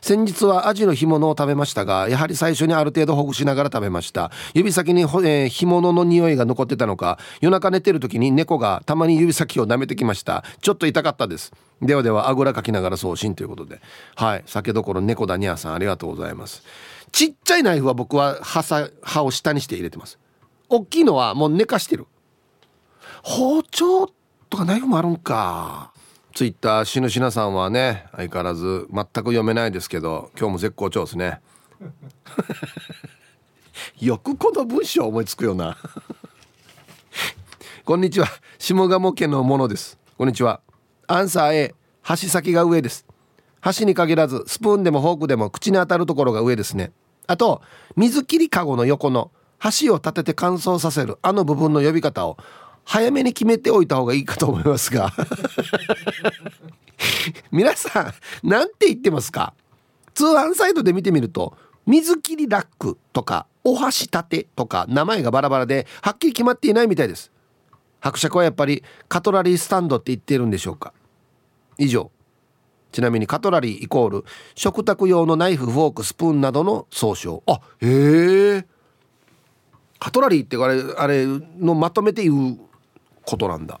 [0.00, 4.30] 先日はアジの干物を食べましたがやはり最初にある程度ほぐしながら食べました。
[4.52, 10.44] 指先に、えー、干物の匂いが残ってたのか夜中寝てる時に猫がたまに指先を舐めてきました。
[10.60, 11.52] ちょっと痛かったです。
[11.82, 13.80] ではではあぐらかきながら送信ということで。
[14.14, 14.42] はい。
[14.46, 16.62] 酒どころ猫だにゃさんありがとうございます。
[17.10, 18.62] ちっちゃいナイフは僕は刃
[19.02, 20.18] 刃を下にして入れてます。
[20.68, 22.06] 大きいのはもう寝かしてる。
[23.26, 24.12] 包丁
[24.50, 25.92] とかナイフもあるんか。
[26.34, 31.40] ツイッターしぬしなさんはね相変わらず全く読めないですけど今日も絶好調ですね。
[33.98, 35.78] よくこの文章思いつくよな。
[37.86, 38.28] こんにちは。
[38.58, 39.98] 下鴨家のものです。
[40.18, 40.60] こんにちは。
[41.06, 43.06] アンサー A 箸先が上です。
[43.60, 46.92] 箸に限らずスプーンでもフォークでも口に当たるところが上ですね。
[47.26, 47.62] あと
[47.96, 52.36] 水切りかごの横の箸を立てて乾燥させるあの部分の呼び方を
[52.84, 55.12] 早めに決めておいた方がいいかと思いますが。
[57.50, 59.54] 皆さん何て言ってますか？
[60.14, 67.32] 通販サイトで見てみると水切りラックとかお箸立てとか名前がバラバラではっきり決まっていないみたいです。
[68.00, 70.92] 伯爵はやっぱりカトラリースタンドって言ってるんでしょうか？
[71.78, 72.10] 以上。
[72.92, 77.42] ちなみにカトラリーイコール食卓用のナイフフォークスプーンなどの総称。
[77.46, 78.66] あへえ
[79.98, 81.26] カトラリーってあれあれ
[81.58, 82.58] のまとめて言う
[83.26, 83.80] ことなんだ、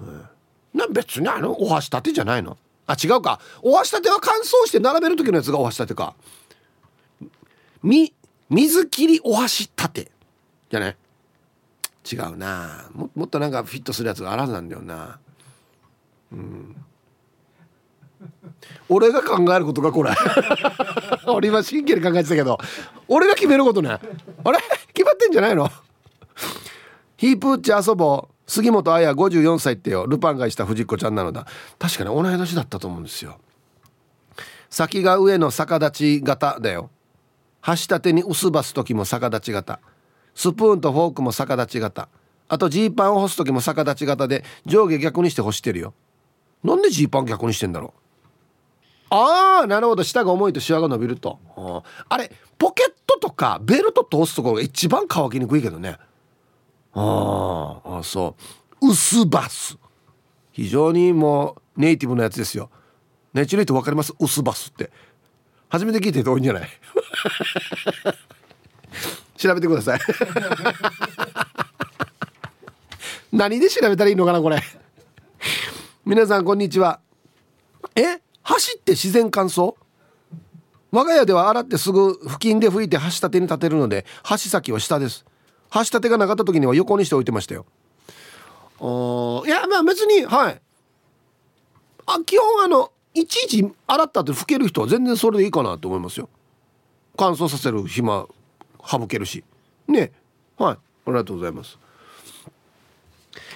[0.00, 0.28] うん
[0.74, 2.58] な別にあのお箸立てじゃないの？
[2.86, 3.40] あ違うか。
[3.62, 6.14] お箸立ては乾燥して並べる時のやつがお箸立てか。
[7.82, 8.12] み
[8.50, 10.10] 水切りお箸立て。
[10.70, 10.96] じゃね
[12.10, 12.90] 違うな。
[12.92, 15.20] ももっとなんかフィットするやつがあらずなんだよな。
[16.32, 16.76] うん。
[18.88, 20.10] 俺が考えることかこれ。
[21.28, 22.58] 俺今真剣に考えてたけど。
[23.06, 23.90] 俺が決めることね。
[23.90, 23.98] あ
[24.50, 24.58] れ？
[24.92, 25.70] 決まってんじゃないの？
[27.24, 28.34] ヒープーチ遊ぼう。
[28.46, 30.06] 杉本彩54歳ってよ。
[30.06, 31.46] ルパンがした藤子ちゃんなのだ。
[31.78, 33.38] 確かに同い年だったと思うんですよ。
[34.68, 36.90] 先が上の逆立ち型だよ。
[37.62, 39.80] 箸立てに薄ばす時も逆立ち型。
[40.34, 42.10] スプーンとフォークも逆立ち型。
[42.46, 45.94] あとジーパンを干す時も逆立ち型で上下逆にして干してるよ。
[46.62, 49.14] なんでジーパン逆にしてんだろう。
[49.14, 50.02] ああなるほど。
[50.02, 51.38] 下が重いとシワが伸びると。
[52.06, 55.96] あれポケットとかベルト通すところが一番乾きにくいけどね。
[56.94, 58.36] ああそ
[58.80, 58.88] う。
[58.90, 59.76] 薄バス。
[60.52, 62.70] 非常にもうネイティブなやつですよ。
[63.32, 64.14] ネチュレート分かります？
[64.20, 64.90] 薄バスって。
[65.68, 66.68] 初めて聞いてる人多いんじゃない？
[69.36, 70.00] 調べてください。
[73.32, 74.62] 何で調べたらいいのかなこれ。
[76.04, 77.00] 皆さんこんにちは。
[77.96, 78.20] え？
[78.42, 79.74] 走って自然乾燥？
[80.92, 85.24] 我が家では洗ってすぐ布巾で拭いて箸立てに立てるので箸先は下です。
[85.74, 87.66] 箸立てがなかった時には横にしておいてましたよ。
[89.44, 90.60] いやまあ別にはい。
[92.06, 96.28] あ基本あのいちいち洗った後拭ける人は全然それでいいかなと思いますよ。
[97.16, 98.24] 乾燥させる暇
[98.86, 99.42] 省けるし。
[99.88, 100.12] ね。
[100.56, 100.76] はい。
[100.76, 101.76] ありがとうございます。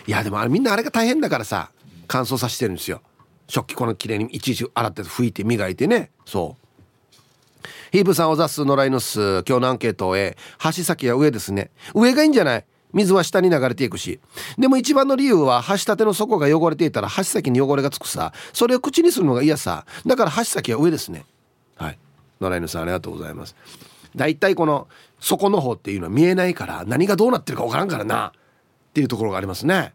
[0.09, 1.71] いやでもあれみんなあれが大変だからさ
[2.09, 3.01] 乾燥させてるんですよ。
[3.47, 6.11] 食器この綺麗にいちいち洗って拭いて磨いてね。
[6.27, 6.68] そう。
[7.91, 10.37] ヒープさんおざす野良犬っす今日のアンケートへ。
[10.59, 11.71] 箸先は上ですね。
[11.95, 12.65] 上がいいんじゃない？
[12.93, 14.21] 水は下に流れていくし。
[14.59, 18.33] でも一番の理由は箸立の底が汚れていたら箸先に汚れがつくさ。
[18.53, 19.87] それを口にするのが嫌さ。
[20.05, 21.25] だから箸先は上ですね。
[21.77, 21.99] はい。
[22.43, 23.57] 野良犬さんありがとうございます。
[24.15, 24.87] だいたいこの
[25.19, 28.29] 底の方っていうのは見えないから何がどうなってるかわからんからな。
[28.29, 29.95] っていうところがありますね。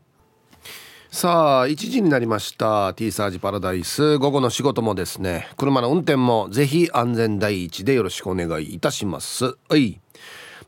[1.13, 2.91] さあ1時になりました。
[2.95, 4.17] T サージパラダイス。
[4.17, 9.56] 午後の仕事もですね車の運転もぜひ安全第一でよろしくお願いいたします。
[9.69, 10.02] はい。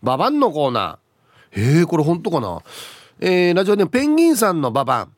[0.03, 1.79] ババンのコーナー。
[1.79, 2.61] えー、これ本当かな？
[3.21, 5.13] えー、ラジオネームペンギンさんのババン。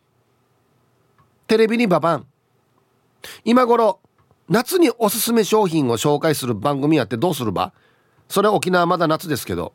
[1.46, 2.26] テレビにババン。
[3.44, 4.00] 今頃
[4.48, 7.74] 夏におすすめ商品を紹介する番組やってどうするば？
[8.30, 9.74] それ沖縄まだ夏ですけど。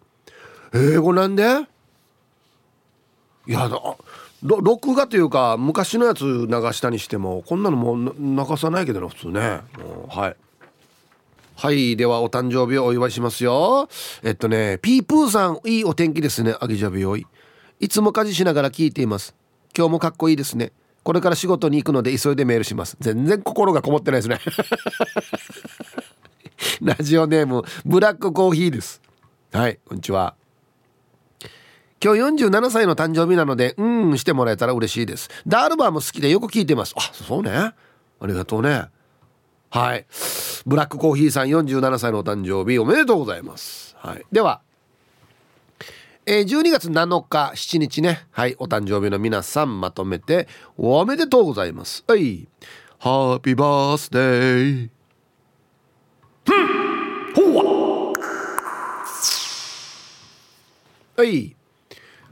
[0.72, 1.44] 英語なんで？
[3.46, 3.78] いやだ
[4.42, 9.60] 録画というか昔のやつ流したにしてもこんなのもう流さないけどな普通ね。
[10.08, 10.36] はい。
[11.54, 13.88] はいではお誕生日をお祝いしますよ。
[14.24, 17.26] えっとねピープーさんいいお天気ですねあげじゃびよい。
[17.78, 19.34] いつも家事しながら聞いています。
[19.76, 20.72] 今日もかっこいいですね。
[21.04, 22.96] これから仕事に行くので急いでメールします。
[23.00, 24.40] 全然心がこもってないですね。
[26.82, 29.00] ラジオネームブラックコーヒーです。
[29.52, 30.34] はいこんにちは。
[32.02, 35.30] 今日47歳の誕生日なので、うん、してもらえたら嬉しいです。
[35.46, 36.94] ダールバーも好きでよく聞いてます。
[36.96, 37.52] あ、そうね。
[37.52, 37.74] あ
[38.26, 38.86] りがとうね。
[39.70, 40.04] はい。
[40.66, 43.94] ブラックコーヒーさん47歳のお誕生日おめでとうございます。
[43.98, 44.26] はい。
[44.32, 44.62] では、
[46.26, 48.26] えー、12月7日、7日ね。
[48.32, 48.56] はい。
[48.58, 52.02] お誕生日の皆さんまとめておめでとうございます。
[52.08, 52.48] はい。
[52.98, 54.90] ハッピーバースデー。
[56.44, 58.12] ふんほわ
[61.16, 61.54] はい。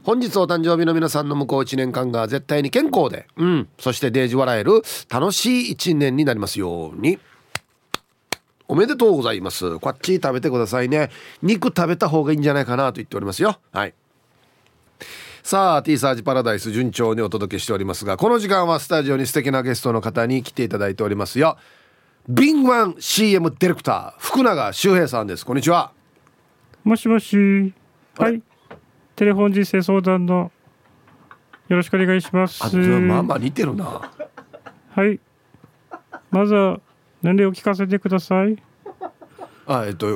[0.03, 7.19] 本日お誕生日の皆さんの向こう1年間が絶対に健康で、うん、そしてデージ笑える楽しい1年になりますように。
[8.67, 9.81] おめでとうございます。
[9.81, 11.11] こっち食べてくださいね。
[11.43, 13.59] 肉食べた方がいいんじゃないかなと言っておりますよ。
[13.73, 13.95] はい。
[15.43, 21.59] さあ T サージパラダイス順調にお届けしておりますがこの時間はスタジオに素敵なゲストの方に来ていただいておりますよ。
[22.29, 25.45] 敏腕 CM ディレクター福永周平さんです。
[25.45, 25.93] こんにちは。
[26.85, 27.75] もしもし。
[28.17, 28.43] はい。
[29.21, 30.51] テレフォン人生相談の
[31.69, 32.65] よろしくお願いします。
[32.65, 34.11] あまあまあ似てるな。
[34.93, 35.21] はい。
[36.31, 36.81] まずは
[37.21, 38.57] 年齢を聞かせてください。
[39.67, 40.07] あえっと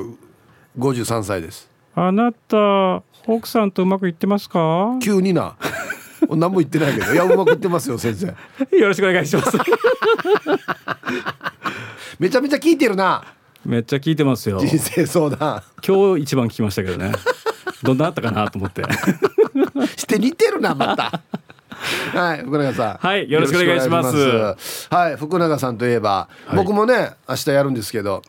[0.79, 1.71] 53歳です。
[1.95, 4.99] あなた奥さんとうまくいってますか？
[5.03, 5.55] 急にな。
[6.31, 7.13] 何も言ってないけど。
[7.13, 8.29] いやうまくいってますよ先生。
[8.75, 9.59] よろしくお願いします。
[12.19, 13.23] めちゃめちゃ聞いてるな。
[13.67, 14.61] めっちゃ聞いてますよ。
[14.61, 15.63] 人生相談。
[15.87, 17.13] 今日一番聞きましたけどね
[17.85, 18.83] どんなあったかなと思って。
[19.97, 21.21] して似てるなまた。
[22.15, 23.07] はい福永さん。
[23.07, 24.89] はいよろしくお願いします。
[24.91, 28.23] はい福永さんといえば、はい、僕もね明日やるんですけど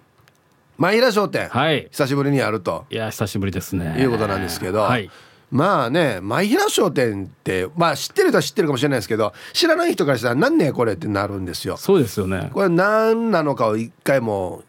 [0.78, 2.86] 前平商店、はい、久しぶりにやると。
[2.90, 3.96] いや久しぶりですね。
[3.98, 5.10] いうことなんですけど、はい、
[5.52, 11.78] まあね前平商店ってまあ知ってる人は知ってるかもしれないですけど知らない人からしたら何ねこれってなるんですよ。
[11.78, 12.50] そうですよね。
[12.54, 14.64] これ何なのかを一回も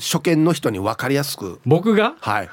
[0.00, 1.60] 初見の人に分かりやすく。
[1.64, 2.16] 僕が？
[2.20, 2.50] はい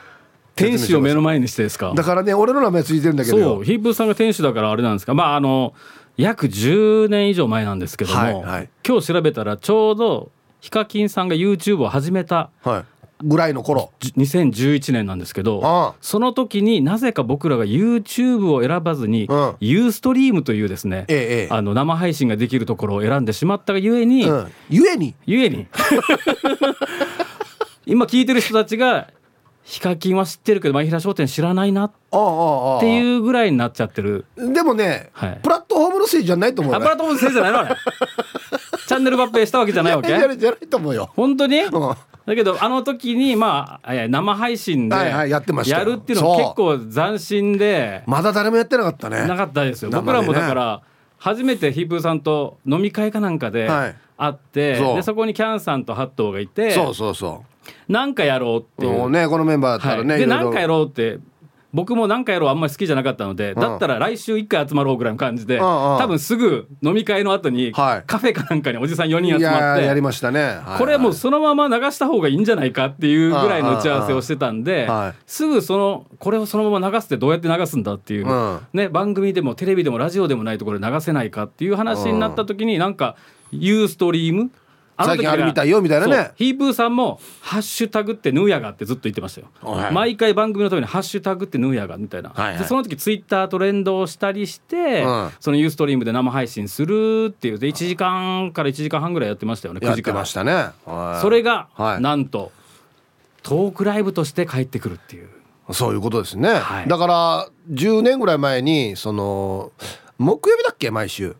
[0.55, 1.93] 天使を目の前にしてですか？
[1.95, 5.13] だからね俺の名前ついてるんだけどそうヒープーさんが天使だからあれなんですか？
[5.13, 5.73] まああの
[6.17, 12.85] 約10年以上前なんですけども、はいはい、今日調べたらちょうどヒカキンさんが YouTube を始めた、は
[13.23, 13.91] い、ぐらいの頃。
[14.01, 25.65] 2011年なんですけどその時になぜか僕らが YouTube を選ばずに、うん、ユーストリームというですね、ええ、あの生配信ができるところを選んでしまったがゆえに、うん、ゆえにゆえに。
[27.87, 29.07] 今聞いてる人たちが
[29.63, 31.91] ヒカキンは知ってるけど前平商店知らないなっ
[32.79, 34.25] ていうぐらいになっちゃってる。
[34.35, 37.59] でもね、はい、プラットフォームのせいじゃないと思う、ね、プラットフォームのせいじゃないの？
[37.59, 37.75] あれ。
[38.87, 40.07] チャンネル合併したわけじゃないわけ？
[40.09, 41.09] じゃないと思うよ。
[41.15, 45.23] 本当に、うん、だけどあの時にまあ生配信でや
[45.85, 49.25] るっていうの結構斬新でまだ誰もやってなかったね。
[49.27, 50.81] なかったですよ、ね、僕らもだから
[51.17, 53.69] 初めてヒープーさんと飲み会かなんかで
[54.17, 57.50] 会って、はい、でそこにキャンさんとハットがいてそうそうそう
[57.87, 59.09] なんかやろうっていう。
[59.09, 61.19] ねこのメンバーだったらね、はい、でなんかやろうって
[61.73, 74.89] 僕も何かやろうあんまり好きじゃなかったので、だったら来週1回集まろうぐらいの感じで、多分すぐ飲み会の後にカフェかなんかにおじさん4人集まってやりましたね、これもうそのまま流した方がいいんじゃないかっていうぐらいの打ち合わせをしてたんで、
[75.25, 83.15] すぐそのこれをそのまま流すってどうやって流すんだっていう、ね、番組でもテレビでもラジオでもないところで流せないかっていう話になった時になんか
[83.51, 84.51] ユーストリーム
[85.05, 86.31] 最近あるみたいよみたいなね。
[86.35, 97.59] ヒープーさんも「ハッシュタグってヌーヤガ」ってずっと言ってましたよ、はい、毎回番組のために「ハッシュタグってヌーヤガ」みたいな、はいはい、でその時ツイッタートレンドをしたりして、うん、そのユーストリームで生配信するっていう。
[97.59, 100.69] で1時間から1時間半ぐらいやってましたよね9時からましたね、
[101.21, 102.51] それが、はい、なんと
[103.43, 105.29] トークライブとして帰ってくるっていう。
[105.73, 109.71] そういうことですね、はい、だから10年ぐらい前にその
[110.17, 111.35] 木曜日だっけ毎週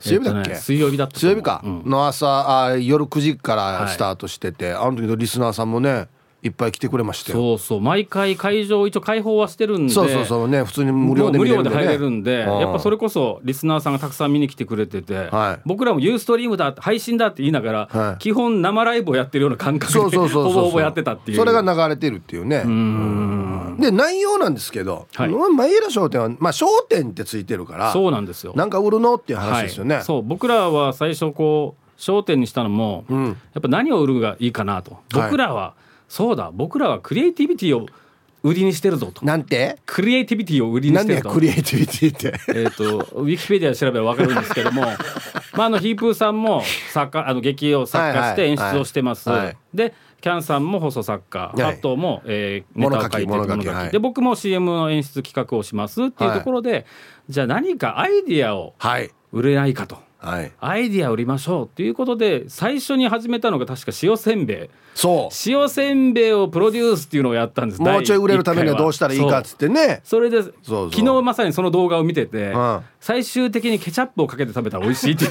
[0.00, 6.08] 水曜日だっけ、水曜日だった水曜日か、の朝あ夜9時からスタートしてて、あの時のリスナーさんもね
[6.42, 7.80] いっぱい来てくれましたそうそう。
[7.80, 9.92] 毎回会場一応開放はしてるんで。
[9.92, 10.48] そうそうそう。
[10.48, 21.36] ね普通に無料で、ね、無料で入れるんで、やっぱそれこそリスナーさんがたくさん見に来てくれてて、はい、僕らもユーストリームだ配信だって言いながら、はい、基本生ライブをやってるような感覚でほぼほぼやってたっていう。
[21.36, 22.60] それが流れてるっていうね。
[23.78, 28.54] で内容なんですけど、はい、前浦商店はまあ商店ってついてるからそうなんですよ。
[28.56, 30.22] なんか売るのっていう話ですよね、そう。
[30.22, 34.98] 僕らは最初こう商店にしたのも、うん、やっぱ何を売るがいいかなと。
[35.12, 35.74] 僕らは、
[36.10, 37.86] そうだ僕らはクリエイティビティを
[38.42, 39.24] 売りにしてるぞと。
[39.24, 39.78] なんて？
[39.86, 41.30] クリエイティビティを売りにしてると。
[41.30, 42.34] クリエイティビティって？
[42.48, 44.82] えっと、ウィキペディア調べばわかるんですけども、
[45.54, 49.28] まあ、あの、ヒープーさんも作家、あの、劇を作家して演出をしてます。
[49.28, 49.38] はい。
[49.38, 56.84] はい、で、キャンさんも放送作家、はい、あとも、えー、ネタを書いてる物書き、はい、で僕も CM の演出企画をしますっていうところで、はい、
[57.30, 58.74] じゃあ何かアイディアを
[59.32, 59.96] 売れないかと。
[60.18, 65.34] はい、アイディア売りましょうっていうことで最初に始めたのが確か塩せんべいそう。
[65.46, 67.80] 塩せんべいをプロデュースっていうのをやったんです。
[67.80, 70.00] もうちょい売れるためにはどうしたらいいかっつってね。
[70.04, 75.30] それで昨日まさにその動画を見てて、うん、最終的にケチャップをかけて食べたら美味しいっていう。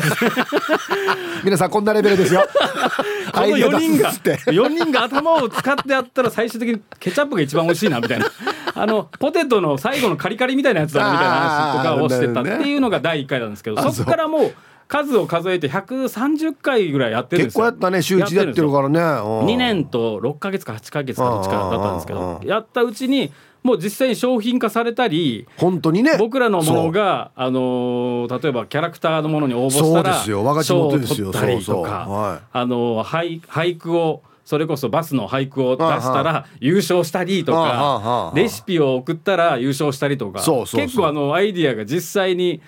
[1.44, 2.46] 皆さんこんなレベルですよ。
[3.34, 8.26] この4人が4人が頭を使ってやったら最終的にケチャップが一番美味しいなみたいな。
[8.76, 14.54] あのポテトの最後のカリカリみたいなやつだなみたいな話とかをしてたっていうのが第1回なんですけどそこからもう
[14.90, 17.64] 数を数えて130回ぐらいやってるんですよ。
[17.66, 19.00] 結構やったね週一でやってるからね。
[19.00, 23.32] 2年と6か月か8か月かどっちかだったんですけどやったうちに
[23.62, 26.18] もう実際に商品化されたり本当にね。
[26.18, 30.44] 僕らのものがあのー例えばキャラクターのものに応募したらそうですよ。
[30.44, 31.32] 我が地賞を元ですよ。
[31.32, 32.40] 取ったりとかはい。
[32.52, 40.40] あのー俳俳句をそれこそバスの俳句を出したら優勝したりとかレシピを送ったら優勝したりとか。
[40.40, 40.82] そうそうそう。
[40.82, 42.60] 結構あのアイディアが実際に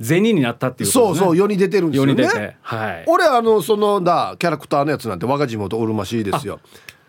[0.00, 2.56] 銭になったっていうそうそうよ世に出てるんですよね。
[2.62, 3.04] はい。
[3.06, 6.60] 俺あのそのだキャラクターのやつなんて我が地元うるま市ですよ。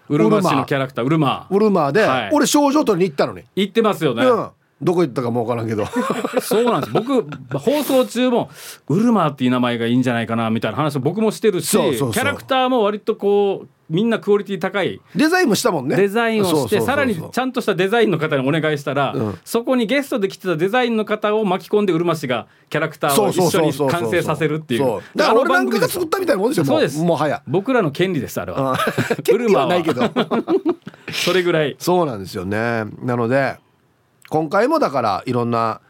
[0.09, 2.29] うるま市のキャラクターうるまウルマーで、はい。
[2.33, 4.49] 俺賞状取りに行ったのに、言ってますよね、うん。
[4.81, 5.85] どこ行ったかもわからんけど。
[6.41, 6.93] そうなんです。
[6.93, 7.21] 僕
[7.57, 8.49] 放送中も
[8.89, 12.11] ウルマーっていう名前がいいんじゃないかなみたいな話を僕もしてるしそうそう。
[12.11, 15.97] キャラクターも割とこうみんなクオリティ高いデザインもしたもんね。
[15.97, 19.39] デザインをしてさらにちゃんとしたデザインの方にお願いしたら、うん。
[19.43, 25.01] そこにゲストで来てたデザインの方を巻き込んでうるま市がキャラクターを一緒に完成させるっていう。
[25.15, 26.99] だから俺なんかが作ったみたいなもんですよそうです。
[26.99, 27.43] もはや。
[27.45, 28.77] 僕らの権利ですあれは。
[29.23, 29.67] 権利は。
[29.67, 30.03] ないけど。
[31.11, 31.75] それぐらい。
[31.77, 32.85] そうなんですよね。
[33.01, 33.57] なので
[34.29, 35.81] 今回もだからいろんな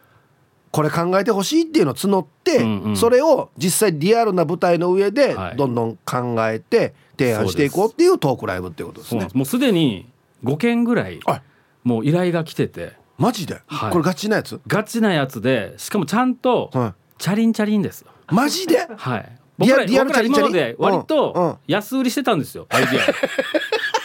[0.72, 2.98] これ考えてほしいっていうのを募って、うんうん。
[2.98, 5.58] それを実際リアルな舞台の上ではい。
[5.58, 9.28] どんどん考えて提案していこうっていうトークライブっていうことですね。
[9.34, 10.10] もうすでに
[10.44, 11.42] 5件ぐらいあ
[11.84, 12.94] もう依頼が来てて。
[13.18, 13.92] マジで、はい。
[13.92, 14.60] これガチなやつ？
[14.66, 18.12] ガチなやつでしかもちゃんとはチャリンチャリンですよ。
[18.30, 18.88] マジで？
[18.98, 19.38] はい。
[19.60, 20.56] 僕らリアルチャリンチャリン？
[20.56, 23.04] 今まで割と安売りしてたんですよアイディア。
[23.04, 23.14] を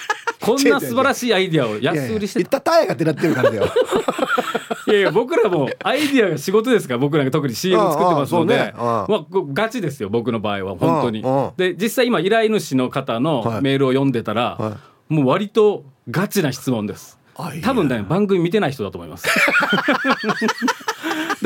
[0.47, 3.66] こんな素晴らしいアイディアを安売りしていったタイヤがってなってるからだよ。
[4.88, 6.94] いやいや僕らもアイディアが仕事ですか？
[6.94, 8.57] ら僕らが特に CM 作ってますので。
[8.57, 8.72] ね。
[8.76, 8.82] うん。
[8.82, 11.22] まあこガチですよ僕の場合は本当に。
[11.57, 13.22] で実際今依頼主の方はい。
[13.22, 14.76] のメールを読んでたら、は
[15.09, 17.18] もう割とガチな質問です。
[17.62, 19.28] 多分ね番組見てない人だと思います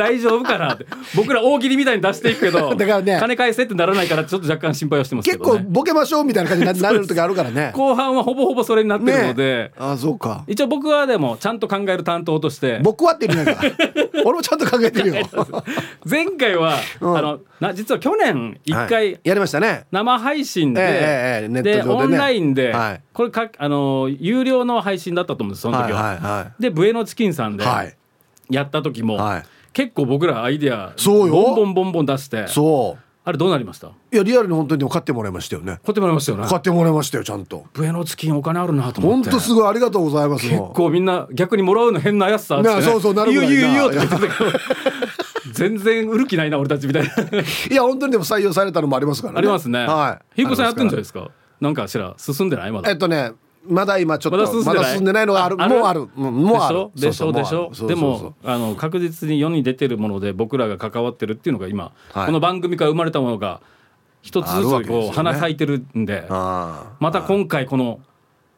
[0.01, 0.87] 大丈夫かなって。
[1.15, 3.19] 僕ら大喜利みたいに出していくけどだからね。
[3.21, 7.73] 金返せってならないからちょっと若干心配はしてますけ結ど、ね、構ボケましょうみたいな感じにななる時あるからね。
[7.75, 10.45] 後半はほぼほぼそれになってるので、あそうか。
[10.47, 12.81] 一応僕はでもちゃんと考える担当として。
[12.83, 13.61] 僕はって言うなんか
[14.25, 15.17] 俺もちゃんと考えてるよ。
[16.09, 17.19] 前回は、うん。
[17.19, 19.21] あのな実は去年一回、はい。
[19.23, 19.85] やりましたね。
[19.91, 22.05] 生配信で,、ええええネット上でね。
[22.05, 23.01] オンラインで、はい。
[23.13, 26.03] これかあの有料の配信だったと思うんですその時は。
[26.03, 27.95] はいはいはでブエノチキンさんではい。
[28.51, 29.43] やった時も、はい
[29.73, 31.33] 結構僕らアイディアそうよ。
[31.35, 33.89] ボンボンボンボン出してそあれどうなりました？
[33.89, 35.79] ういやリアルに本当に買ってもらいましたよね。
[35.85, 36.47] 買ってもらいましたよね。
[36.49, 37.67] 買ってもらいましたよちゃんと。
[37.75, 39.31] ブエノチキンお金あるなと思って。
[39.31, 42.83] 本当すごいありがとうございます結構みんな逆にもらうの変なやつさっつって、ね。
[42.83, 44.51] そうそうなるいいぐらいなよいいよいいよって言ってたけど。
[45.53, 47.09] 全然売る気ないな俺たちみたいな。
[47.71, 49.39] いや本当にでも採用されたのもありますからね。
[49.39, 49.81] ありますね。
[49.87, 50.37] はい。
[50.37, 51.29] ヒープさんやってんじゃないいですか？
[51.61, 52.73] なんかしら進んでない？
[52.73, 52.91] まだ。
[52.91, 53.33] えっとね
[53.67, 55.27] まだ今ちょっとまだ進んでない。
[55.27, 55.57] のがある。
[55.57, 56.09] もうある。
[56.17, 56.89] うんもうある。
[56.95, 57.33] でしょ？
[57.33, 57.69] でしょ？
[57.71, 62.27] でしょでもあの確実に世に出てるもので僕らが関わってるっていうのが今、はい。
[62.27, 63.61] この番組から生まれたものが
[64.23, 68.01] 一つずつこう花咲いてるんで、また今回この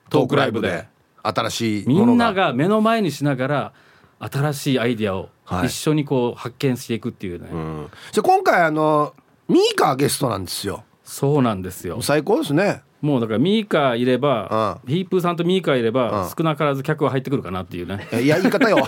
[0.08, 0.86] トークライブで
[1.22, 3.72] 新しいみんなが目の前にしながら
[4.20, 5.66] 新しいアイディアをはい。
[5.66, 7.90] 一緒にこう発見していくっていうね、うん。
[8.12, 9.14] じゃあ今回あの
[9.48, 10.84] ミーカーゲストなんですよ。
[11.02, 12.00] そうなんですよ。
[12.00, 16.30] 最高ですねもうだからミーカーいれば、うヒープーさんとミーカーいれば、うん。
[16.30, 18.08] 少なからず客は入ってくるかなっていうね。
[18.12, 18.78] いや言い方よ。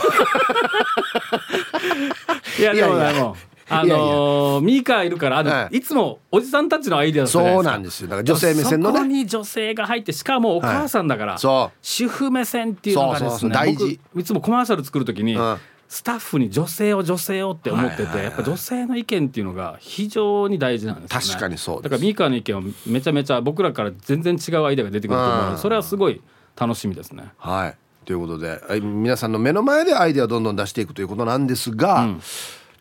[2.58, 3.36] いやでもでも
[3.68, 5.78] あのーミーカーいるからあの、はい。
[5.78, 8.08] い、つもおじさんたちのアイデアそうなんですよ。
[8.08, 13.98] だから女性目線のそこねに女性が入ってしかもお母さんだから、そう主婦目線っていうのがですねそうそうそう大事。
[14.12, 15.56] 僕いつもコマーシャル作る時に、うん
[15.88, 21.26] スタッフに女性を女性をって思ってて、やっぱ女性の意見っていうのが非常に大事なんですよね。
[21.26, 25.54] 確かにそうだからミーカーの意見はめちゃめちゃ僕らから全然違うアイデアが出てくると思うのうん。
[25.54, 26.20] でそれはすごい
[26.56, 27.32] 楽しみですね。
[27.38, 27.76] はい。
[28.04, 32.20] ということではい皆さんの目の前でアイデアをどんどん出していくということなんですが、うん。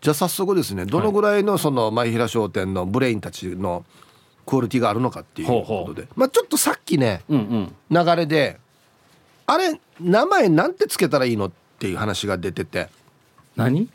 [0.01, 3.85] じゃあ早速ですねどのぐらいのその前平商店のブレインたちの
[4.45, 6.07] クオリティがあるのかっていうことで。
[6.15, 8.05] まあちょっとさっきねうんうん。
[8.05, 8.59] 流れで
[9.45, 12.89] あれ名前なんてつけたらいいのっていう話が出てて。
[13.55, 13.89] 何？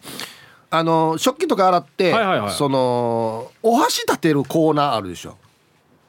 [0.71, 2.53] あの食器とか洗って、はいはいはい。
[2.53, 5.37] そのお箸立てるコーナーあるでしょ。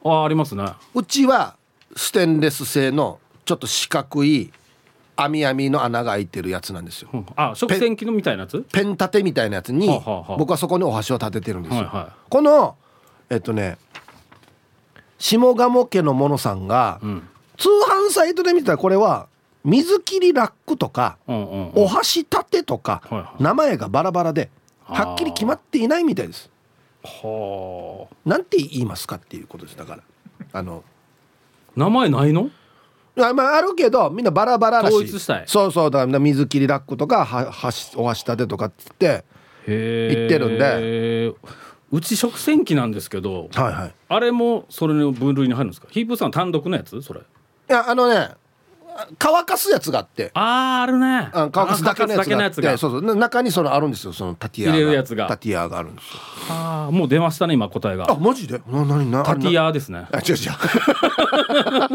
[0.04, 0.64] あありますね。
[0.94, 1.56] うちは
[1.96, 4.52] ステンレス製のちょっと四角い
[5.16, 7.10] 網網の穴が開いてるやつなんですよ。
[7.12, 7.26] うん。
[7.36, 8.64] あ食洗機のみたいなやつ？
[8.72, 10.36] ペン立てみたいなやつにはあはあはあ。
[10.36, 12.76] 僕はそこにお箸を立ててるんですよ、はいはこの
[13.30, 13.78] えっとね
[15.18, 16.98] 下鴨家のものさんが、
[17.58, 19.28] 通販サイトで見たらこれは
[19.64, 24.50] 水切りラックとかお箸立てとか名前がバラバラで
[24.84, 26.50] はっきり決まっていないみたいです。
[27.04, 28.14] はあ。
[28.28, 29.76] なんて言いますかっていうことです。
[29.76, 30.02] だから
[30.52, 30.82] あの
[31.76, 32.50] 名前ないの？
[33.16, 34.92] あまああるけどみんなバラバラらし。
[34.92, 35.44] い統一したい。
[35.46, 39.24] そうそうだから水切りラックとかは箸お箸立てとかっつって
[39.66, 41.34] 言ってるんで。
[41.92, 43.94] うち食洗機なんですけどはいはい。
[44.08, 45.88] あれもそれの分類に入るんですか？
[45.90, 47.02] ヒープーさん単独のやつ？
[47.02, 47.20] それ。
[47.20, 47.22] い
[47.66, 48.30] やあのね
[49.18, 50.30] 乾かすやつがあって。
[50.34, 51.30] あーあるね。
[51.32, 52.76] あ乾かすだけのやつがあって。
[52.76, 53.02] そうそう。
[53.02, 55.26] な中にそのあるんですよそのタティア入れるやつが。
[55.26, 55.78] タティアが。
[55.78, 56.20] あるんですよ。
[56.50, 58.10] あーもう出ましたね今答えが。
[58.10, 58.60] あマジで？
[58.66, 60.06] な何なタティアアですね。
[60.12, 60.38] あ違う違う。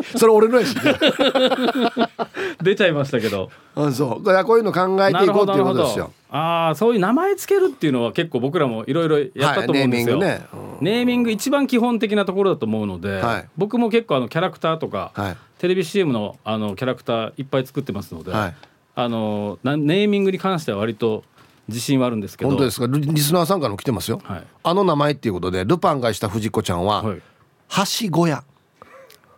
[0.18, 0.76] それ俺のやし
[2.62, 3.50] 出ちゃいましたけど。
[3.76, 4.26] あそう。
[4.26, 6.12] だからこういうの考えていこうっていうことですよ。
[6.32, 10.28] ああそういう名前つけるっていうのは結構僕らもいろいろやったと思うんですよ、はい。
[10.28, 10.48] ネーミングね。
[10.54, 10.86] うん。
[10.86, 13.46] ネーミング一番基本的なところだと思うので、はい。
[13.58, 18.56] 僕も結構あのキャラクターとか、はいテレビ CM のあのキャラクターいっぱい作ってますので、はい。
[18.96, 21.24] あのなネーミングに関しては割と
[21.68, 22.50] 自信はあるんですけど。
[22.50, 24.44] 本当ですかリリスナーさんからも来てますよ、はい。
[24.64, 27.22] あの名前っていうことでルパンがした藤子ちゃんは、はい。
[27.68, 28.44] はしごや。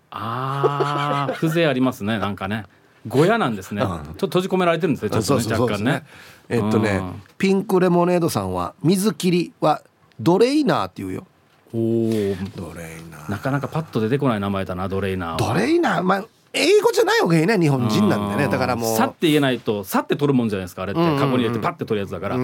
[0.09, 2.65] ああ風情ありますねなんかね。
[3.09, 6.03] 小屋なんですね、ちょっと閉じ込められてるんですねちょっとね若干ね。
[6.49, 7.23] えっとねうん。
[7.37, 9.81] ピンクレモネードさんは水切りは
[10.19, 11.25] ドレイナーっていうよ
[11.73, 13.31] おおドレイナー。
[13.31, 15.53] なかなかパッと出てこない名前だなドレイナーは。
[15.53, 18.47] ドレイナーまあ英語じゃないわけね日本人なんでね。
[18.49, 18.97] だからもう。
[18.97, 21.01] さって言えないとさって取るもんじゃないですかあれって。
[21.01, 21.13] んうん。
[21.13, 22.37] うんカゴに入れてパッて取るやつだから、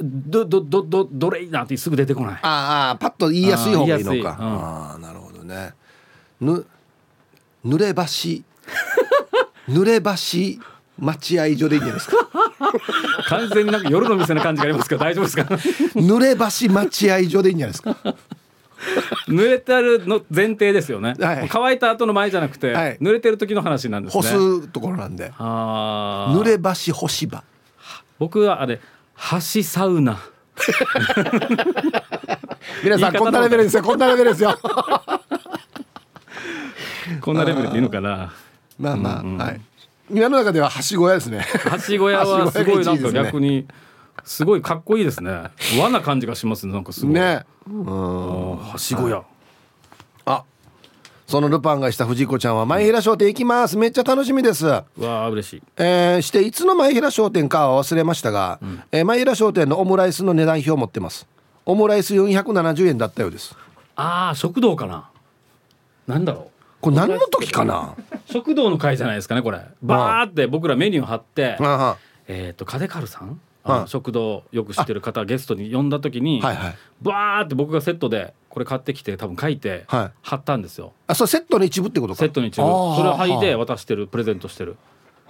[0.00, 2.38] どどどどどれいいなってすぐ出てこない。
[2.42, 4.36] ああパッと言いやすい方がいいのか。
[4.40, 5.74] ああなるほどね。
[6.40, 6.64] ぬ
[7.64, 8.42] 濡れ橋。
[9.68, 10.60] 濡れ橋
[10.98, 12.16] 待合所でいいんじゃないですか？
[13.28, 15.42] 完全になんか夜の店の感じがありますけど大丈夫ですか？
[16.00, 17.96] 濡れ橋待合所でいいんじゃないですか？
[19.28, 21.48] 濡れてるの前提ですよね、はい。
[21.50, 22.98] 乾いた後の前じゃなくて、はい。
[22.98, 24.22] 濡れてる時の話なんですね。
[24.22, 24.28] 干
[24.62, 25.30] すところなんで。
[25.32, 27.44] 濡れ橋干し場。
[28.18, 28.80] 僕はあれ
[29.54, 30.18] 橋サウナ。
[32.84, 33.82] 皆さんこんなレベルですよ。
[33.82, 34.58] こんなレベルですよ。
[37.20, 38.32] こんなレベルでいいのかな。
[38.78, 39.60] まあまあ、はい。
[40.10, 41.38] 今の中でははしご屋ですね。
[41.38, 43.24] はしご屋はすごいなんかはしご屋が一位ですね。
[43.24, 43.66] 逆に
[44.24, 45.50] すごいかっこいいですね。
[45.78, 47.44] 和な感じがしますねなんかすごい、ね。
[47.66, 49.22] はしご屋
[50.26, 50.44] あ
[51.26, 53.76] そのルパンがした藤子ちゃんは前平商店行きます。
[53.76, 54.66] めっちゃ楽しみです。
[54.66, 55.62] わあ嬉しい。
[55.76, 58.58] えーしていつの前平商店かは忘れましたが、
[58.90, 61.26] えー前平商店のオムライスの値段表を持ってます。
[61.66, 63.54] オムライス470円だったようです。
[63.94, 65.10] ああ食堂かな。
[66.08, 66.50] なんだろう。
[66.80, 67.94] これ何の時かな？
[68.24, 69.60] 食堂の会じゃないですかねこれ。
[69.82, 71.58] バーって僕らメニュー貼って。
[72.26, 73.40] えっとカデカルさん
[73.86, 76.74] 食堂よく知ってる方ゲストに呼んだ時にはいはい。
[77.02, 80.12] バーって僕がセットでこれ買ってきて多分書いてはい。
[80.22, 80.92] 貼ったんですよ。
[81.06, 82.18] あそれセットの一部ってことか？
[82.18, 82.62] セットに一部。
[82.62, 84.76] それを剥いで渡してるプレゼントしてる。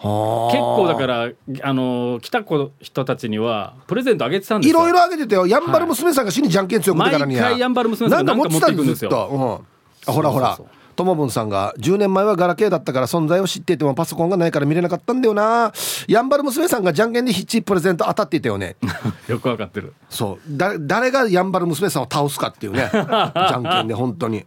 [0.03, 1.28] 結構だから
[1.62, 4.80] あの来た子人たちにはプレゼントあげてたんですよ。
[4.80, 5.47] いろいろあげててよ。
[5.47, 7.43] やんばる娘さんが死にじゃんけん強くてからには。
[7.43, 9.11] 毎回やんばる娘さんがなんか持ってくんですよ。
[9.11, 10.11] うん。
[10.11, 10.57] あほらほら。
[10.57, 15.73] そうそうそうともぶんさんが10年前はガラケーだったから存在を知っていてもパソコンがないから見れなかったんだよな。
[16.07, 18.77] やんばる娘さんがじゃんけんでヒッチプレゼント当たっていたよね。
[19.27, 19.95] よくわかってる。
[20.11, 20.59] そう。
[20.59, 22.91] だ誰がやんばる娘さんを倒すかっていうね。
[22.93, 24.45] じゃんけんで本当に。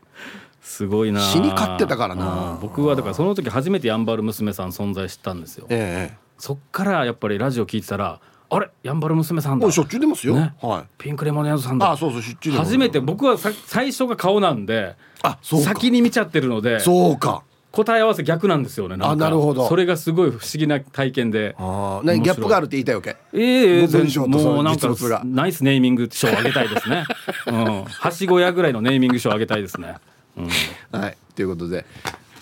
[0.62, 1.22] すごいな。
[1.22, 2.51] 死に勝ってたからな。
[2.51, 2.60] うん。
[2.60, 5.66] 僕はだからその時初めてやんばる娘さん存在知ったんですよ。
[5.70, 6.18] ええ。
[6.38, 8.20] そっからやっぱりラジオ聞いてたら
[8.56, 9.66] あれやんばる娘さんだ。
[9.66, 10.54] もうしょっちゅう出ますよ、ね。
[10.62, 10.84] はい。
[10.99, 11.91] ピンクレモネードさんだ。
[11.91, 15.70] あそうそうしょっちゅう初めて僕はさ最初が顔なんであそうか。
[15.70, 17.43] 先に見ちゃってるのでそうか。
[17.72, 19.68] 答え合わせ逆なんですよねあなるほど。
[19.68, 21.56] それがすごい不思議な体験で。
[21.58, 23.16] ああ何ギャップがあるって言いたいわけ。
[23.34, 24.88] ええ文章とそのもうなんか
[25.26, 27.06] ナイスネーミング賞あげたいですね。
[27.47, 29.95] うん、はしご屋ぐらいのネーミング賞あげたいですね。
[30.38, 31.18] うん、はい。
[31.36, 31.86] ということで。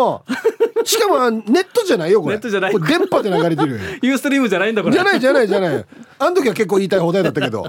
[0.81, 0.87] ん。
[0.87, 2.37] しかもネットじゃないよこれ。
[2.37, 2.73] ネットじゃない。
[2.73, 3.79] これ電波で流れてるよ。
[4.01, 4.95] ユーストリームじゃないんだこれ。
[4.95, 5.85] じゃないじゃないじゃない。
[6.21, 7.69] あの時は結構言いたい放題だったけど。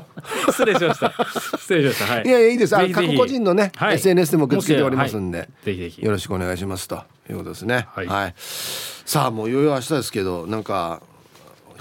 [0.51, 1.11] 失礼しました。
[1.57, 2.13] 失礼しました。
[2.13, 2.23] はい。
[2.23, 2.77] いやいやいいです。
[2.77, 3.95] あぜひ各個人のね、はい。
[3.95, 7.87] SNS でも受け付けておりますんで、ぜひぜひよろしくお願いしますということですね。
[7.95, 8.35] はい。
[8.37, 11.01] さあもういよいよ明日ですけどなんか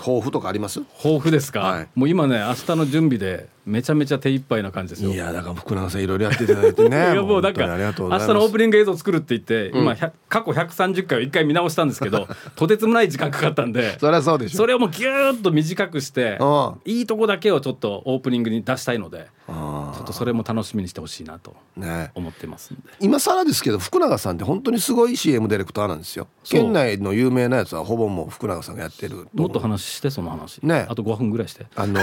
[0.05, 0.81] 抱負とかあります？
[1.03, 1.89] 豊富ですか、はい。
[1.95, 5.11] もう今ね明日の準備でめちゃめちゃ手一杯な感じですよ。
[5.11, 6.97] いやだから福永さんいろいろやっていただいてね。
[7.13, 14.59] いやもうなんか明日のオープニング映像作るって言って、今100過去130回を一回見直したんですけど とてつもない時間かかったんでそりゃそうでしょ。
[14.59, 16.75] それをもうギューッと短くしてうん。
[16.85, 21.55] いいとこだけをちょっとオープニングに出したいのであちょっとそれも楽しみにしてほしいなと
[22.15, 22.83] 思ってますんで。
[23.01, 26.29] 今更ですけど福永さんって本当にすごい CM ディレクターなんですよ。
[26.45, 30.87] 県内の有名なやつはほぼもう福永さんがやってるもっと話してその話、ね。
[30.89, 31.67] あと5分ぐらいして。
[31.77, 32.01] あの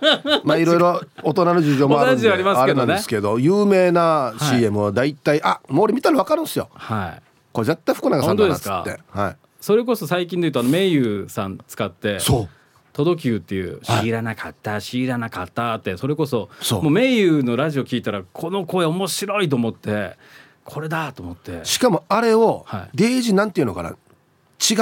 [0.44, 2.80] まあいろいろ大人の事情もあるんでありますけどね。
[2.82, 6.68] れなんですけど有名な CM は大体、あもう俺見たら分かるんですよ。
[6.74, 7.22] はい。
[7.52, 8.98] これ絶対福永さんだなっつって。
[9.10, 9.36] はい。
[9.60, 12.48] それこそ最近で言うとあの名優さん使ってそう
[12.94, 16.82] 「トドキュー」っていう「はい知らなかった知らなかった」ってそれこそそう。
[16.82, 20.16] もう名優のラジオ聞いたらこの声面白いと思って
[20.64, 21.64] これだと思って。
[21.64, 22.88] しかもあれをはい。
[22.94, 23.90] デイジなんていうのかな？
[23.90, 23.94] 違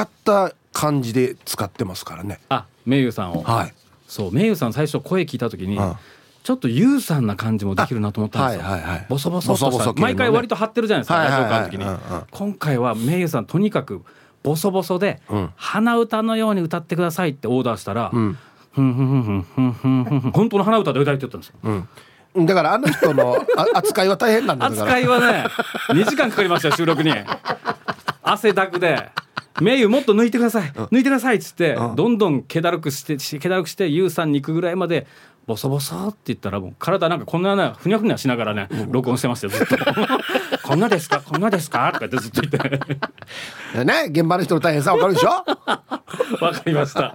[0.02, 2.38] った感じで使ってますからね。
[2.48, 3.42] あ名優さんを。
[3.42, 3.74] はい
[4.08, 5.78] そうめいゆさん最初声聞いたときに、
[6.42, 8.68] ちょっとゆうさんな感じもできるなと思ったんですよ。
[8.68, 9.92] はいはいはい、ボソボソとした。
[9.92, 12.00] 毎回割と張ってるじゃないですか、ラジオ会のに、
[12.30, 14.02] 今回はめいゆさんとにかく
[14.42, 18.10] ボソボソで、うん、鼻歌のように歌ってくださいってオーダーしたら、
[18.72, 21.56] 本当の鼻歌で歌いって言ったんですよ。
[22.34, 22.46] うん。
[22.46, 23.36] だからあの人の
[23.74, 25.46] 扱いは大変なんだから扱いはね
[25.88, 27.12] 2時間かかりました収録に。
[28.22, 29.10] 汗だくで。
[29.60, 30.70] 名優もっと抜いてください。
[30.70, 35.06] 抜いてください」っつってどんどん気だるくしてし気だるくして優さんに行くぐらいまで
[35.46, 39.76] ボソボソって言ったらもう体なんかこんなねふにゃふにゃしながらね録音してましたよずっと
[40.62, 41.22] 「こんなですか？
[41.22, 42.78] こんなですか?」とか言ってずっと言っ
[43.74, 43.84] て。
[43.84, 45.28] ね現場の人の大変さ分かるでしょ？
[46.44, 47.14] わかりました。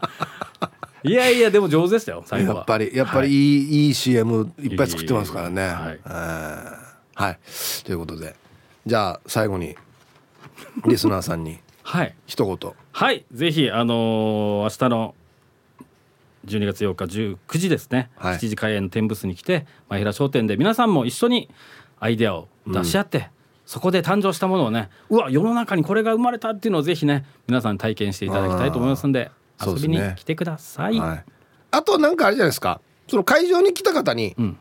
[1.05, 2.55] いやいやでも上手でしたよ最後は。
[2.59, 3.33] やっぱりやっぱりい。
[3.33, 5.61] い,、い、い CM いっぱい作ってますからね。
[5.61, 7.39] はいはい、はい、
[7.83, 8.35] ということで。
[8.85, 9.75] じゃあ最後に
[10.87, 12.15] リスナーさんにはい。
[12.25, 12.71] 一言。
[12.91, 13.25] はい。
[13.31, 15.15] ぜひあのー明日の
[16.45, 18.35] 12月8日19時ですね、はい。
[18.35, 21.49] 7時開演の天ブスに来て前平商店で皆さんも一緒に
[21.99, 23.29] アイデアを出し合って、
[23.65, 29.31] そこで誕生したものをねうわ世の中にこれが生まれたっていうのをぜひね皆さんに体験していただきたいと思いますんで
[29.65, 30.99] 遊びに来てください。
[30.99, 31.23] はい、
[31.71, 32.81] あとなんかあれじゃないですか。
[33.07, 34.57] その会場に来た方にん。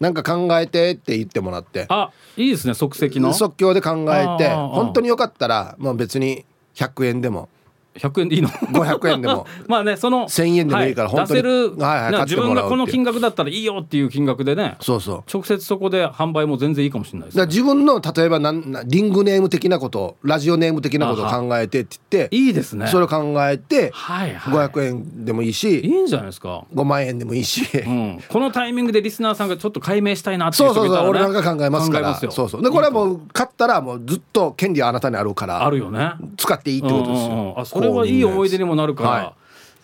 [0.00, 3.34] なんか考えてって言ってもらって、あいいですね即席の。
[3.34, 6.46] 即興で考えて本当によかったらもう別に
[6.80, 7.48] 100円でも。
[7.94, 9.46] 100円でいいの？500円でも。
[9.68, 10.90] まあねその1000円でもい。
[10.90, 11.42] いからは本当に。
[11.42, 14.76] 出せる、はいはいな自分がこの金額だったらいいよっていう金額でね。
[14.80, 15.22] そうそう。
[15.32, 22.86] 直接そこで販売も全然いいかもしれないですね、自分の例えばなんなリングネーム的なことラジオネーム的なことを考えてって言っていいですね。
[22.86, 24.68] それを考えてはいはい。
[24.68, 27.66] 500円でもいいいしいんじゃないですか、5万円でもいいし。
[27.76, 32.14] うん、このタイミングでリスナーさんがちょっと解明したいなっていそうう人がいたら、ね、そうそう俺なんか考えますから。
[32.14, 32.62] そうそう。
[32.62, 36.12] でこれはもう買ったらもうずっと権利はあなたにあるからあるよね。
[36.36, 37.54] 使っていいってことですうんうんうん
[37.84, 39.34] よあそれはいい思い出にもなるから、は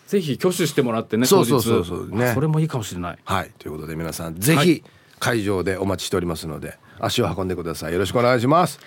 [0.07, 2.09] ぜひ挙手してもらってねそうそうそうそう。
[2.09, 2.27] ね。
[2.29, 3.17] あそれもいいかもしれない。
[3.25, 3.51] はい。
[3.59, 4.83] ということで皆さんぜひはい。
[5.19, 7.93] 会場でお待ちしておりますので足を運んでください。
[7.93, 8.79] よろしくお願いします。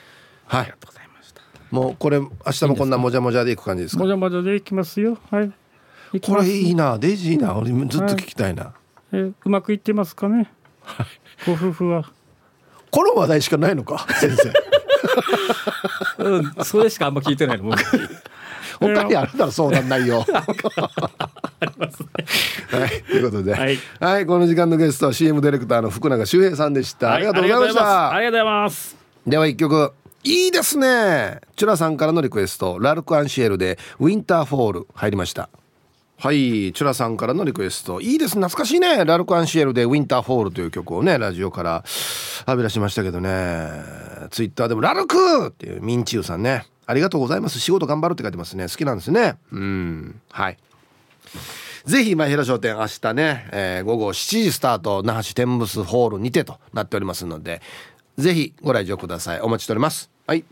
[0.46, 0.60] はい。
[0.62, 1.42] ありがとうございました。
[1.70, 4.02] もうこれ明日もこんなもじゃもじゃでいく感じですか？
[4.02, 5.18] もじゃもじゃでいきますよ。
[5.30, 5.52] はい。
[6.22, 6.98] これいいな。
[6.98, 7.54] デイジーいいな。
[7.56, 8.72] 俺ずっと聞きたいな。
[9.12, 10.50] えーうまくいってますかね？
[11.46, 12.10] ご夫婦は。
[12.90, 14.06] この話題しかないのか？
[14.20, 14.34] 先
[16.18, 17.78] 生うんそれしかあんま聞いてないの僕
[18.80, 20.24] 他にあるだろ相談内容。
[20.24, 20.24] は
[22.86, 27.12] い、ということで、ははいい、この時間のゲストは CM ディレクターの福永周平さんでした。
[27.12, 28.12] ありがとうございました。
[28.12, 29.92] ありがとうございますでは一曲。
[30.22, 31.40] いいですね。
[31.56, 35.48] チュラさんからのリクエスト、ラルクアンシエルでウィンターフォール入りました。
[36.18, 38.02] はい、チュラさんからのリクエスト。
[38.02, 39.06] いいです、懐かしいね。
[39.06, 41.82] ラルクアンシエルでウィンターフォールという曲をね、ラジオから
[42.46, 43.70] 浴び出しましたけどね。
[44.30, 46.66] ツイッターでもラルクっていうミンチューさんね。
[46.90, 47.60] ありがとうございます。
[47.60, 48.66] 仕事頑張るって書いてますね。
[48.66, 49.36] 好きなんですね。
[49.52, 50.20] うん。
[50.32, 50.58] はい。
[51.84, 57.62] ぜひ、前平商店、明日ね、えー午後7時スタート、那覇市天仏ホールにてとなっておりますので、
[58.18, 59.40] ぜひご来場ください。
[59.40, 60.10] お待ちしております。
[60.26, 60.44] はい。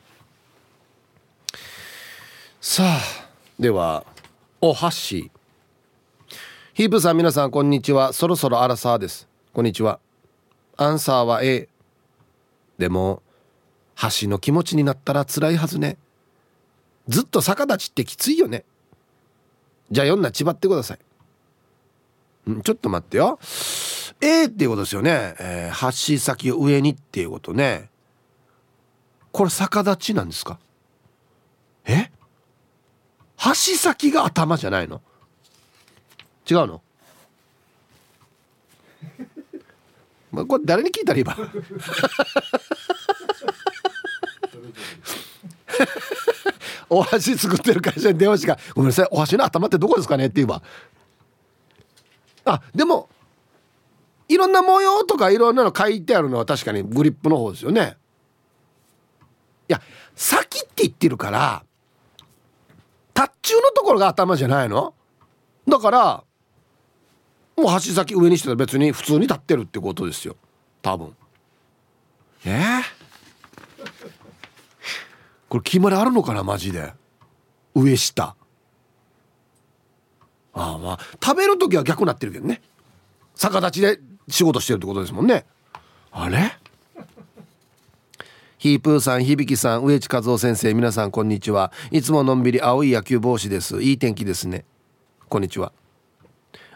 [2.60, 3.00] さあ、
[3.58, 4.04] では、
[4.60, 5.32] お箸。
[6.72, 8.12] ヒープさん、皆さん、こんにちは。
[8.12, 9.26] そろそろアラサーです。
[9.52, 9.98] こんにちは。
[10.76, 11.68] アンサーは A。
[12.78, 13.24] でも、
[13.96, 15.98] 箸の気持ちになったら辛いはずね。
[17.08, 18.64] ずっと逆立ちってきついよね。
[19.90, 22.50] じゃあ、読んな、ちばってください。
[22.50, 23.38] んちょっと待ってよ。
[24.20, 27.88] A っていうことですよね、えー、箸先を上にっていうことね。
[29.32, 30.58] これ逆立ちなんですか？
[31.84, 32.10] え？
[33.36, 35.00] 箸先が頭じゃないの？
[36.50, 36.82] 違うの？
[40.32, 41.36] まあこれ誰に聞いたらいいば？
[46.90, 50.62] お箸作ってる会社に電話しか「ごめんなさいお箸の頭ってどこですかね?」って言えば
[52.44, 53.08] あでも
[54.28, 57.96] いろんな模様とかいろんなの書いてあるのは確かにグリップの方ですよね。
[59.68, 59.80] いや
[60.14, 61.62] 先って言ってるから
[63.14, 64.94] 達中のところが頭じゃないの？
[65.66, 66.24] だから
[67.56, 70.36] もう箸先上にしてたら別に普通に立ってるってことですよ。
[70.82, 71.16] 多分。
[72.44, 72.82] えー、
[75.48, 76.92] これ決まりあるのかなマジで。
[77.74, 78.34] 上下。
[80.52, 82.60] ああまあ食べる時は逆になってるけどね。
[83.34, 85.46] 逆立ちで仕事してるってことですもんね。
[86.10, 86.52] あれ？
[88.58, 91.72] ヒープーさん響さん植地和夫先生皆さんこんにちは。
[91.92, 93.80] いつものんびり青い野球帽子です。
[93.80, 94.64] いい天気ですね。
[95.28, 95.72] こんにちは。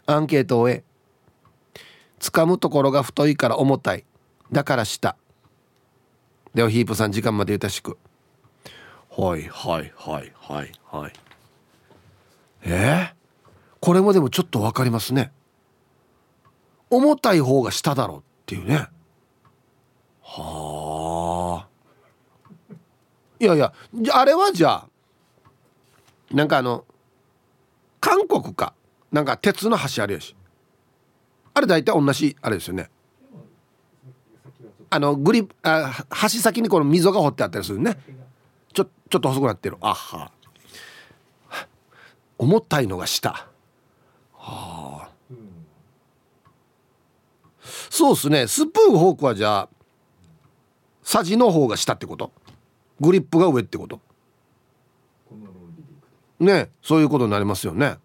[0.07, 0.85] アンケートを終え
[2.21, 4.05] 掴むところが太いから重たい。
[4.53, 5.17] だから下。
[6.55, 7.99] ではヒープさん時間までゆたしく。
[9.15, 11.13] はいはいはいはいはい。
[12.63, 13.13] え？
[13.13, 13.15] ー、
[13.81, 15.33] これもでもちょっと分かりますね。
[16.89, 18.89] 重たい方が下だろうっていうね。
[20.23, 22.75] はあ。
[23.39, 23.73] いやいや
[24.13, 24.89] あれはじゃあ
[26.31, 26.85] なんかあの
[28.01, 28.73] 韓国か
[29.11, 30.35] なんか鉄の橋あるやし。
[31.55, 32.89] あれ大体同じあれですよね。
[34.89, 37.99] あのグリあ橋先にこの溝が掘ってあったりするね
[38.73, 39.77] ちょちょっと細くなってる。
[39.81, 40.31] あは。
[42.39, 43.47] 重たいのが下。
[44.35, 45.09] はあ。
[47.91, 48.47] そうっすね。
[48.49, 49.69] スプーンフォークはじゃあ
[51.03, 52.33] さじの方が下ってこと？
[53.01, 54.01] グリップが上ってこと？
[56.41, 57.99] ねそういうことになりますよね。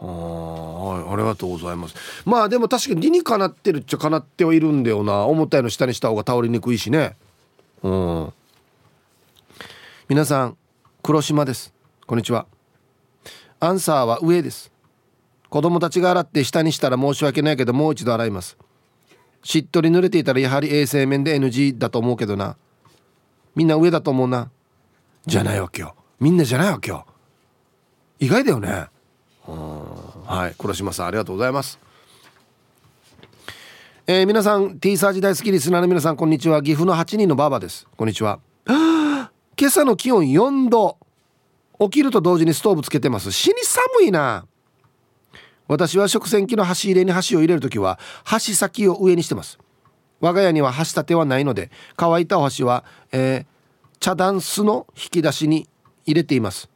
[0.00, 1.12] はい。
[1.12, 1.94] ありがとうございます。
[2.24, 5.26] まあでも確かに理にかなってるっちゃかなってはいるんだよな。
[5.26, 7.16] 重たいの下にした方が倒れにくいしね。
[7.82, 8.32] うん。
[10.12, 10.58] 皆さん
[11.02, 11.72] 黒島です。
[12.06, 12.44] こんにちは。
[13.60, 14.70] アンサーは上です。
[15.48, 18.58] 子供たちが洗って下にしたら申し訳ないけどもう一度洗います。
[19.42, 22.58] しっとり濡れていたらやはり衛生面で NG だと思うけどな。
[23.54, 24.50] みんな上だと思うな。
[25.24, 25.94] じゃないわけよ。
[26.20, 27.06] みんなじゃないわけよ。
[28.18, 28.88] 意外だよね。
[29.46, 31.78] はい黒島さんありがとうございます。
[34.06, 36.62] えー、皆さん T サージ大好きリスナーの皆さんこんにちは。
[36.62, 37.86] 岐阜の8人のバーバです。
[37.96, 38.40] こんにちは
[39.62, 40.98] 今朝の気温4度。
[41.78, 43.30] 起きると同時にストーブつけてます。
[43.30, 44.44] 死に寒いな。
[45.68, 49.60] 私は食洗機の箸入れに箸を入れる時は箸先を上にしてます。
[50.18, 53.46] 我が家には箸立てはないので乾いたお箸は、えー、
[54.00, 55.68] 茶ダンスの引き出しに
[56.06, 56.68] 入れています。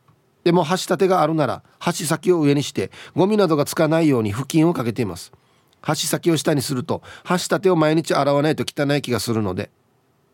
[0.44, 5.32] でも箸立てがあるなら箸先を上にしてゴミなどがつかないように布巾をかけています。
[5.80, 9.70] 箸先を下にすると箸立てを毎日洗わないと汚い気がするので。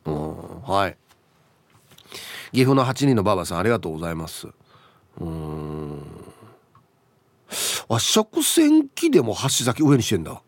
[0.04, 0.98] うんはい。
[2.52, 4.48] 岐阜の8人のばばさんありがとうございます。
[5.20, 6.02] うん。
[7.88, 10.42] あ食洗機でも箸先上にしてんだ。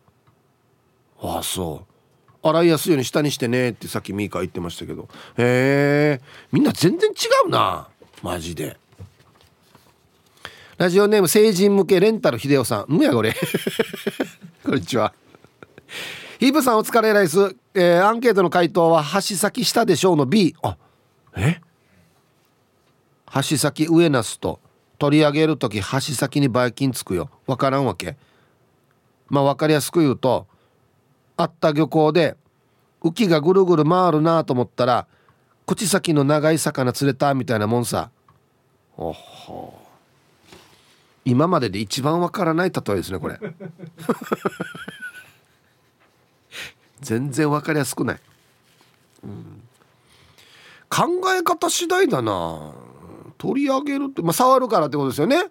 [1.21, 1.85] ああそ
[2.43, 2.47] う。
[2.47, 5.09] 洗いやすいように下にしてねってさっきミーカ言ってましたけど。
[5.37, 7.13] へえみんな全然違
[7.47, 7.87] うな。
[8.21, 8.77] マジで。
[10.77, 12.93] ラジオネーム成人向けレンタル秀夫さん。
[12.93, 13.33] むやこれ。
[14.63, 15.13] こんにちは。
[16.39, 20.77] ヒープさんお疲れライス、えー、アンケートの回答は箸先下でしょうの B あ
[21.37, 21.61] え？
[23.35, 24.61] 箸先上なすと
[24.97, 27.29] 取り上げる時箸先にばい菌つくよ。
[27.47, 28.15] わからんわけ。
[29.27, 30.47] まあ分かりやすく言うと
[31.35, 32.37] あった漁港で
[33.03, 35.05] 浮きがぐるぐる回るなと思ったら
[35.65, 38.09] 口先の長い魚釣れたみたいなもんさ。
[38.95, 39.81] おほ
[41.25, 43.37] 今までで一番わからない例えですねこれ。
[47.01, 48.19] 全然わかりやすくない、
[49.25, 49.61] うん、
[50.89, 51.05] 考
[51.37, 52.84] え方次第だな
[53.45, 55.49] 取り上げるってまあ触るからってことですよね。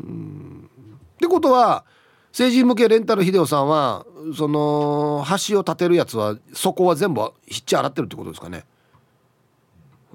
[0.00, 0.70] うん。
[1.14, 1.84] ってことは
[2.32, 4.06] 成人向けレンタル秀夫さんは
[4.36, 8.64] その橋を立てるやつはそこは全部ひっちゃ洗ってるってことですかね、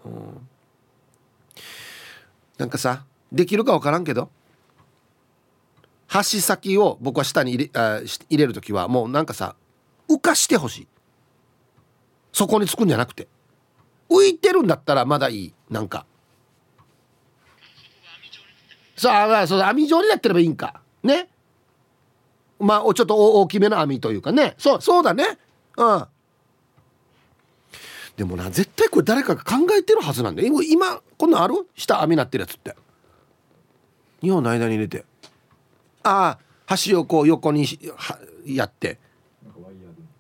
[0.06, 0.48] うん、
[2.58, 4.30] なんかさできるか分からんけど
[6.08, 9.56] 箸先を僕は下に入れあ入れる時はもうなんかさ
[10.10, 10.88] 浮かしてほしい。
[12.32, 13.28] そこにつくんじゃなくて。
[14.10, 15.54] 浮いてるんだったらまだいい。
[15.70, 16.06] なんか。
[18.96, 20.82] さあそう網状になってればいいんか。
[21.04, 21.28] ね。
[22.60, 24.56] まあちょっと大きめの網というかね。
[24.58, 25.38] そうそうだね。
[25.78, 26.06] うん。
[28.16, 30.62] でもな絶対これ誰かが考えてるはずなんだよ。
[30.64, 31.68] 今こんなんある？
[31.76, 32.74] 下網なってるやつって。
[34.24, 35.04] 2本の間に入れて。
[36.04, 37.68] ああ端をこう横に
[38.46, 39.00] やって。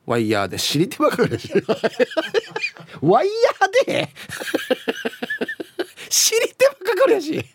[0.05, 0.59] ワイヤーで。
[0.59, 1.29] 知りてばかり
[3.01, 4.09] ワイヤーで？
[6.09, 7.45] 知りてばかりやし。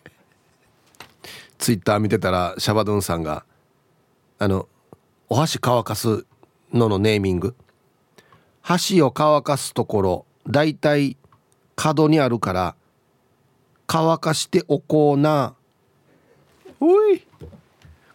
[1.61, 3.45] ツイッター見てたらシャバドゥンさんが
[4.39, 4.67] あの
[5.29, 6.25] お箸乾かす
[6.73, 7.55] ののネーミング。
[8.61, 11.17] 箸を乾かすところだいたい
[11.75, 12.75] 角にあるから
[13.85, 15.53] 乾かしておこうな。
[16.79, 17.27] おい。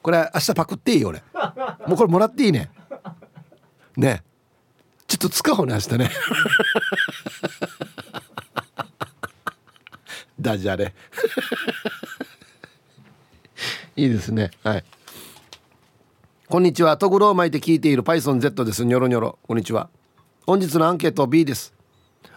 [0.02, 1.22] これ明日パクっていい俺。
[1.86, 2.68] もうこれもらっていいね。
[3.96, 4.24] ね。
[5.06, 6.10] ちょっと使おうね明日ね。
[10.40, 10.92] ダジャレ
[13.96, 14.50] いいですね。
[14.62, 14.84] はい。
[16.48, 16.98] こんにちは。
[16.98, 18.84] トグロを巻いて聞いている PythonZ です。
[18.84, 19.38] ニョロニョロ。
[19.48, 19.88] こんにちは。
[20.46, 21.72] 本日のアンケート B です。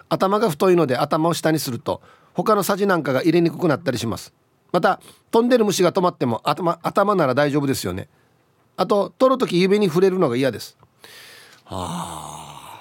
[0.07, 2.01] 頭が太いので頭を下にすると
[2.33, 4.33] 他のさじなんかが入れにくくなったりします。
[4.71, 5.01] また
[5.31, 8.07] 飛んでる虫が止まっても頭頭なら大丈夫ですよね。
[8.77, 10.77] あと取る時指に触れるのが嫌です。
[11.65, 12.79] は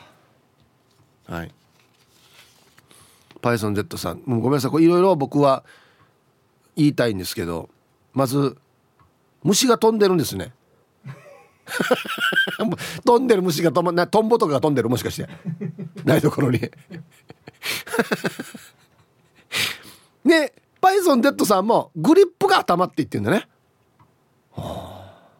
[1.26, 1.52] あはい。
[3.42, 4.22] PythonZ さん。
[4.24, 4.70] ごめんなさい。
[4.70, 5.64] これいろいろ僕は
[6.76, 7.68] 言いたいんですけど
[8.14, 8.56] まず
[9.42, 10.52] 虫が飛んでるんですね。
[13.04, 15.28] 飛んでる虫が飛まなトンボとかが飛んでるもしかして。
[16.04, 16.60] ないところに。
[20.24, 23.48] ねパイソンデッドさんもグリップが頭って言ってんだね、
[24.52, 25.30] はあ、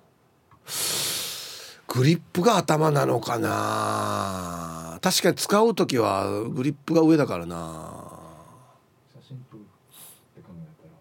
[1.87, 4.99] グリップが頭なのかな。
[5.01, 8.19] 確かに使う時はグリップが上だからな。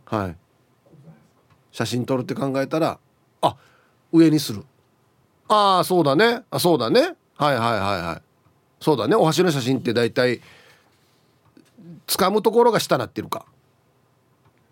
[0.05, 0.46] はい
[1.77, 2.97] 写真撮るって考えたら
[3.39, 3.55] あ
[4.11, 4.63] 上にする。
[5.47, 6.41] ああそうだね。
[6.49, 7.01] あそうだね。
[7.01, 8.21] はいはいはいはい。
[8.83, 9.15] そうだね。
[9.15, 10.41] お箸の写真って大体
[12.07, 13.45] 掴むところが下なってるか。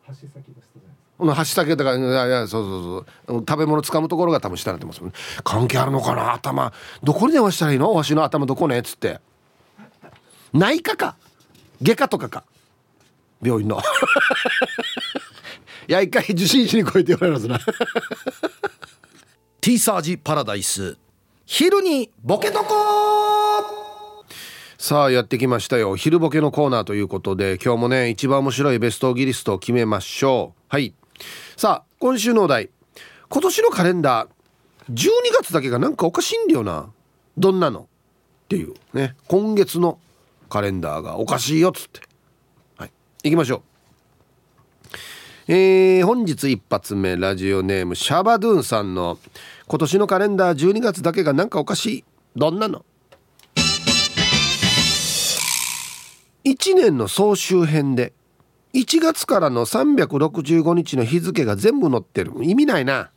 [0.08, 1.36] 箸先が下じゃないですか。
[1.36, 3.40] 箸先だからいやいやそうそうそう。
[3.48, 6.34] 食べ物掴むところが多分下なってますもん、ね、関係あるのかな？
[6.34, 6.74] 頭。
[7.04, 7.92] どこに電話したらいいの？
[7.92, 8.80] お箸の頭どこね？
[8.80, 9.22] っつって。
[10.54, 11.16] 内科か？
[11.84, 12.44] 外科とかか？
[13.44, 13.80] 病院の
[15.88, 17.60] いや一回受診しに来いって言われますな。
[19.60, 20.98] ティーサージパラダイス。
[21.46, 24.26] 昼にボケとこ
[24.78, 25.96] さあやってきましたよ。
[25.96, 30.62] 昼ボケのコーナーということで今日もね一番面白いベストギリストを決めましょう。
[30.70, 30.94] はい。
[31.56, 32.70] さあ今週のお題。
[33.30, 35.10] 今年のカレンダー12
[35.40, 36.90] 月だけがなんかおかしいんだよな。
[37.38, 37.82] どんなの？
[37.82, 39.16] っていうね。
[39.28, 40.00] 今月の
[40.50, 42.02] カレンダーがおかしいよっつって。
[42.78, 42.92] はい。
[43.24, 43.62] 行きましょう
[45.48, 49.20] えー、本日一発目ラジオネームシャバドゥンさんの
[49.68, 52.04] 今年のカレンダー12月だけがなんかおかしい。
[52.36, 52.84] どんなの
[56.46, 58.14] ？1年の総集編で
[58.74, 62.32] 1月からの365日の日付が全部載ってる。
[62.44, 63.12] 意味ないな。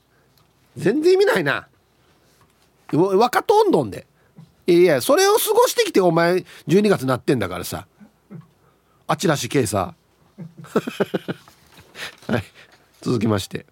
[0.76, 1.68] 全然意味ないな。
[2.93, 4.07] 若とんどんで。
[4.66, 7.87] いやいやそれを過ごしてきてお前12月なってんだからさ。
[9.07, 9.95] あちらしけさ
[12.29, 12.45] はい。
[13.01, 13.64] 続きまして。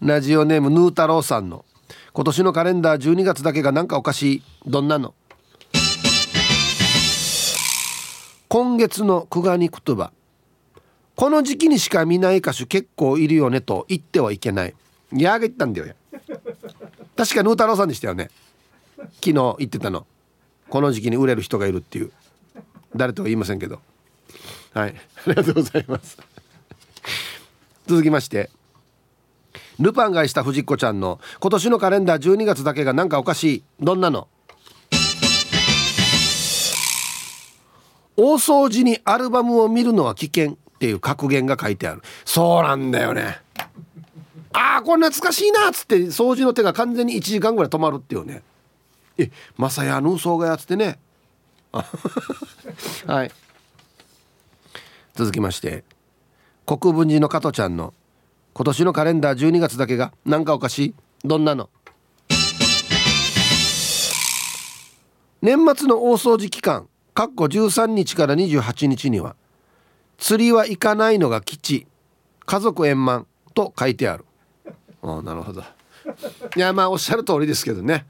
[0.00, 1.64] ラジオネームヌー太郎さんの。
[2.12, 4.42] 今年のカレンダー12月だけがなんかおかしい。
[4.64, 5.12] どんなの？
[8.48, 10.12] 今月のクガニクトゥバ
[11.16, 14.74] この時期にしか見ない歌手結構いるよねと言ってはいけない。
[15.12, 15.94] いやあげたんだよ。
[17.16, 18.30] 確かヌー太郎さんでしたよね。
[18.96, 20.06] 昨日言ってたの。
[20.70, 22.12] この時期に売れる人がいるっていう。
[22.94, 23.80] 誰とは言いませんけど。
[24.74, 24.94] はい。
[25.26, 26.18] ありがとうございます。
[27.92, 28.48] 続きまして
[29.78, 34.28] ルパンがした藤子ちゃんの今年のカレンダー12月だけがなんかおかしいどんなの？
[38.16, 42.02] 大掃除にアルバムを見るのは危険っていう格言が書いてある。
[42.24, 43.40] そうなんだよね。
[44.54, 48.42] ああこれ懐かしいなっつって掃除の手が完全に1時間ぐらい止まるっていうね。
[49.18, 50.98] えまさやヌーソーがやつってね。
[53.06, 53.32] はい。
[55.14, 55.84] 続きまして
[56.64, 57.92] 国分寺の加トちゃんの
[58.54, 60.94] 今年のカレンダー12月だけがなんかおかしい？
[61.24, 61.68] どんなの？
[65.40, 69.34] 年末の大掃除期間かっこ13日から28日には
[70.18, 71.86] 釣りは行かないのが吉
[72.46, 74.24] 家族円満と書いてある。
[75.02, 75.62] あなるほど。
[76.56, 78.06] いやまあおっしゃる通りですけどね、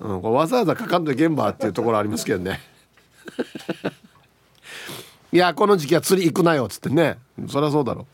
[0.00, 2.60] うん、これわざわざ書かんと現場っていうところありますけどね
[5.34, 7.16] いやこの時期は釣り行くなよっつってね。
[7.48, 8.06] そりゃそうだろ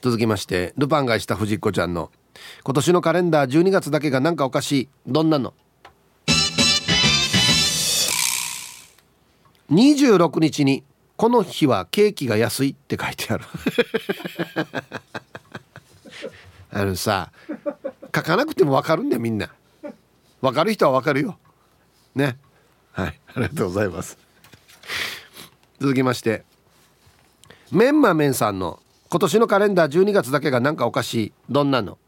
[0.00, 2.10] 続きましてルパンがした藤子ちゃんの
[2.64, 4.88] 今年のカレンダー12月だけがなんかおかしい。
[5.06, 5.54] どんなの
[9.70, 10.82] ？26日に
[11.16, 13.44] この日はケーキが安いって書いてある。
[16.74, 17.30] あのさ
[18.12, 19.48] 書かなくても分かるんだよみんな。
[20.40, 21.38] 分かる人は分かるよ。
[22.16, 22.36] ね。
[22.90, 24.18] はいありがとうございます。
[25.82, 26.44] 続きまして
[27.72, 28.80] メンマメンさんの
[29.10, 31.32] 今年のカレンダー12月だけがなんかおかしい。
[31.50, 31.98] どんなの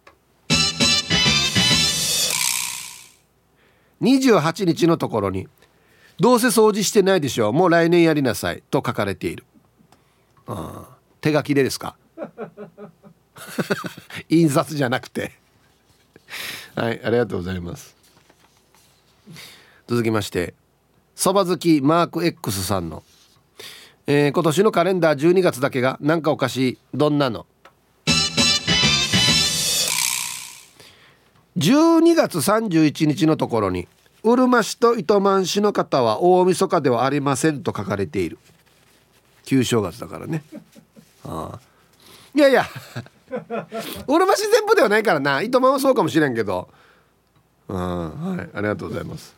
[4.01, 5.49] ？28日のところに
[6.21, 9.45] 「どうせ掃除してないでしょもう来年やりなさい」と書かれている。
[10.47, 10.89] あ
[11.21, 11.97] 手書きでですか？
[14.31, 15.33] 印刷じゃなくて。
[16.77, 17.97] はいありがとうございます。
[19.89, 20.55] 続きまして
[21.17, 23.03] そば好きマーク X さんの、
[24.07, 26.79] えー、今年のカレンダー12月だけがなんかおかしい。
[26.93, 27.47] どんなの
[31.57, 33.89] ？12月31日のところに
[34.23, 38.39] うるま市と糸満市の方は大晦日ではありませんと書かれている。
[39.45, 40.43] 旧正月だからね。
[41.25, 41.61] ああ。
[42.35, 42.67] いやいや。
[44.07, 45.41] うるま市全部ではないからな。
[45.41, 46.69] 糸満はそうかもしれんけど。
[47.69, 48.49] うんはい。
[48.53, 49.35] ありがとうございます。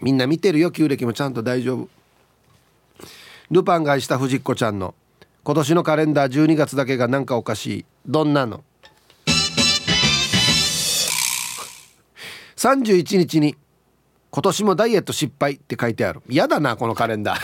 [0.00, 0.70] みんな見てるよ。
[0.70, 1.88] 旧暦もちゃんと大丈夫。
[3.50, 4.94] ルパンがした藤子ちゃんの。
[5.42, 7.84] 今年のカレンダー12月だけがなんかおかしい。
[8.06, 8.62] どんなの
[12.56, 13.56] ？31日に
[14.30, 16.20] 「今年もダイエット失敗」って書いてある。
[16.28, 17.40] 嫌だなこのカレンダー。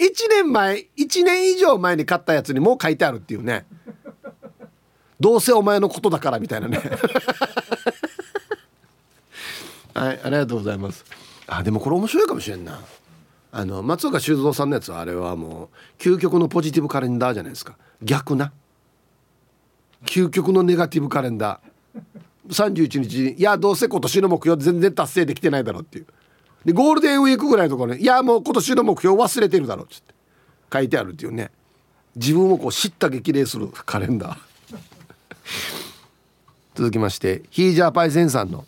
[0.00, 3.64] 1年前1年以上前に買ったやつにもう書いてあるっていうね。
[5.20, 6.78] どうせお前のことだからみたいなね。
[9.94, 11.04] はいありがとうございます。
[11.46, 12.80] あでもこれ面白いかもしれんな。
[13.52, 17.76] あの松岡修造さんのやつはあれはもう究極のポジティブカレンダーじゃないですか。
[18.02, 18.52] 逆な。
[20.04, 21.76] 究極のネガティブカレンダー。
[22.48, 26.06] 31日いやどうせ今年の目標全然達成できてないだろうっていう。
[26.64, 30.14] でゴールデンウィークぐらいのところに「いやもう今年の目標忘れてるだろ」っつって。
[30.72, 31.50] 書いてあるっていうね。
[32.16, 34.38] 自分をこう叱咤激励するカレンダー。
[36.74, 38.66] 続きましてヒージャーパイセンさんの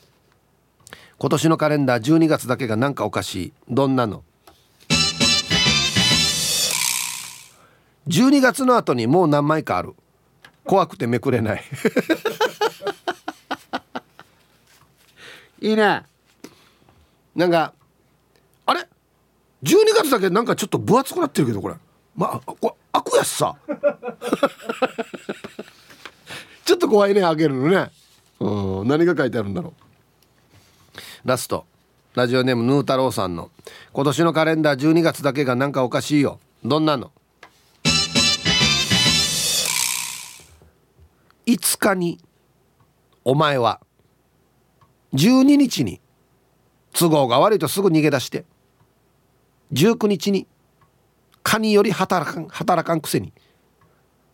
[1.18, 3.52] 今年のカレンダー12月だけがなんかおかしい。
[3.68, 4.22] どんなの？
[8.08, 9.94] 12月の後にもう何枚かある。
[10.64, 11.64] 怖くてめくれない。
[15.60, 16.02] いいね。
[17.36, 17.74] なんか
[18.66, 18.80] あれ
[19.62, 21.74] ？12月だけなんかちょっと分厚くなってるけどこれ。
[22.16, 23.54] まあこれ開くやつさ。
[26.64, 27.90] ちょっと怖いね開けるのね。
[28.40, 29.82] うん何が書いてあるんだろう。
[31.28, 31.66] ラスト。
[32.14, 33.50] ラジオネームヌー太郎さんの。
[33.92, 36.40] 今年のカレンダー12月だけがなんかおかしいよ。
[36.64, 37.12] どんなの？
[41.48, 42.18] 5日に
[43.24, 43.80] お前は
[45.14, 45.98] 12日に
[46.92, 48.44] 都合が悪いとすぐ逃げ出して
[49.72, 50.46] 19日に
[51.42, 53.32] カニより働かん働かんくせに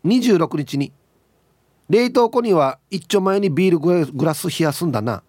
[0.04, 0.92] 26日に
[1.88, 3.78] 冷凍庫には一丁前にビール
[4.12, 5.22] グラス冷やすんだな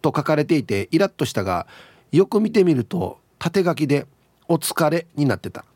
[0.00, 1.66] と書かれていてイラッとしたが
[2.10, 4.06] よく見てみると縦書きで
[4.48, 5.66] 「お疲れ」になってた。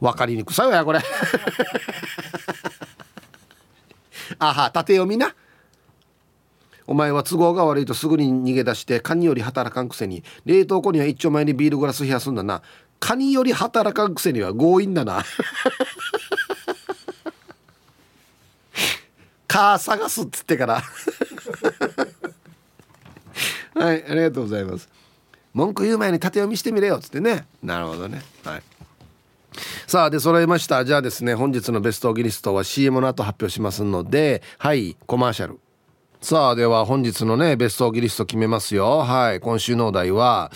[0.00, 1.00] 分かりにくさよやこれ。
[4.38, 5.34] あは縦読みな。
[6.86, 10.22] お前は都合が悪いとすぐに逃げ出してカニより働かんくせに。
[10.44, 12.62] 冷凍庫には一丁前にビールグラス冷やすんだな。
[13.00, 15.24] カニより働かんくせには強引だな。
[19.48, 20.82] カー探すっつってから。
[23.74, 24.88] はいありがとうございます。
[25.52, 27.46] 文句言う前に縦読みしてみれよっつってね。
[27.62, 28.22] なるほどね。
[28.44, 28.62] はい
[29.86, 30.84] さあで揃いました。
[30.84, 35.60] じゃあですね本日のベストオギリストは CM の後発表しますのではいコマーシャル。
[36.20, 39.04] さあでは本日のねベストオギリスト決めますよ。
[39.04, 40.50] はい今週のお題は、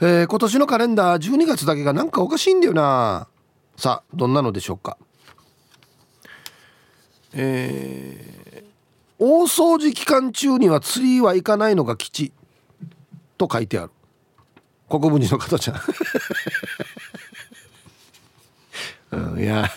[0.00, 3.26] えー、今年のカレンダー12月だけがなんかおかしいんだよな。
[3.76, 4.96] さあどんなのでしょうか。
[7.32, 8.64] えー、
[9.18, 12.32] 大掃除期間中には釣りは行かないのが吉
[13.38, 13.90] と書いてある。
[14.88, 15.76] 国分寺の方ちゃん、
[19.10, 19.68] うん、いや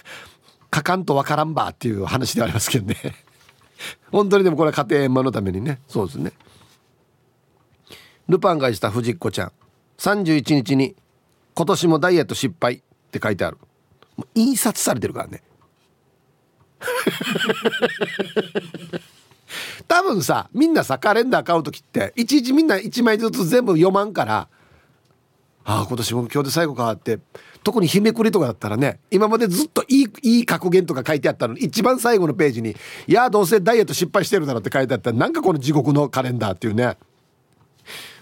[0.70, 2.96] かかんとわからんばっていう話ではありますけどね。
[4.12, 5.82] 本当にでもこれは家庭円満のためにね。
[5.88, 6.32] そうですね。
[8.28, 9.52] ルパンがした藤子ちゃん。
[9.98, 10.96] 31日に
[11.54, 12.80] 「今年もダイエット失敗」っ
[13.12, 13.58] て書いてある。
[14.16, 15.44] もう印刷されてるからね。
[19.88, 24.48] 多分さみんなさカレンダー買う時っていちいちみんな1枚ずつ全部読まんから
[25.64, 27.20] ああ今年も今日で最後かって
[27.64, 32.76] 特に日めくりとかだったらね今までずっといいいい格言とか書いてあったのに一番最後のページに
[33.08, 36.86] 「いやどうせダイエット失敗してるだろ」って書いてあったらなんかこの地獄のカレンダーっていうね。
[36.86, 36.98] はい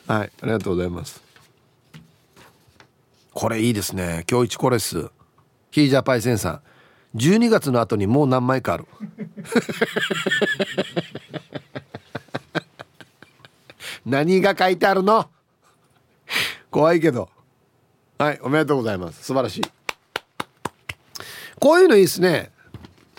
[0.07, 1.21] ありがとうございます。
[3.33, 4.25] これいいですね。
[4.29, 5.09] 今日一これっす
[5.71, 6.61] ヒージャーパイセンさん。
[7.15, 8.85] 12月の後にもう何枚かある。
[14.05, 15.29] 何が書いてあるの？
[16.69, 17.29] 怖いけど。
[18.19, 19.23] はいおめでとうございます。
[19.23, 19.61] 素晴らしい。
[21.57, 22.51] こういうのいいですね。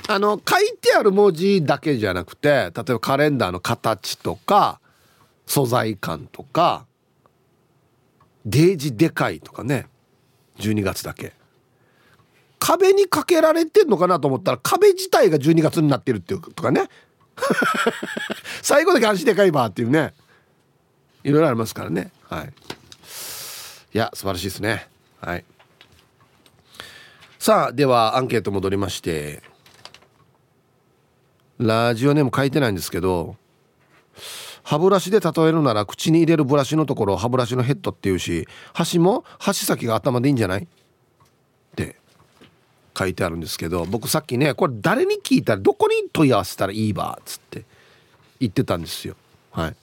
[0.09, 4.79] あの書いてある文字だけじゃなくて例えばカレンダーの形とか
[5.47, 6.85] 素材感とか
[8.45, 9.87] デージでかいとかね。
[10.59, 11.33] 12月だけ。
[12.59, 16.91] 壁にかけられてんのかなと思ったら壁自体が12月になってるっていうとかね。
[18.61, 20.13] 最後だけ足でかいばっていうね。
[21.25, 22.13] いろいろありますからね。
[22.29, 22.53] はい。
[23.93, 24.89] いや素晴らしいですね。
[25.21, 25.45] はい。
[27.39, 29.43] さあではアンケート戻りまして。
[31.59, 33.37] ラジオネーム書いてないんですけど
[34.63, 40.63] 歯ブラシで例えるなら口に入れるブラシのところを歯ブラシのヘッドっていうし箸も箸先が頭でいいんじゃない？
[40.63, 40.67] っ
[41.77, 41.97] て
[42.99, 47.65] 書いてあるんですけど僕さっきねこれ誰に聞いたらどこに問い合わせたらいいばっつって
[48.41, 49.17] 言ってたんですよ。
[49.51, 49.77] はい。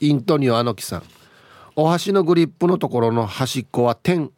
[0.00, 1.02] イントニオアノキさん。
[1.78, 4.32] お箸のグリップのところの端っこは点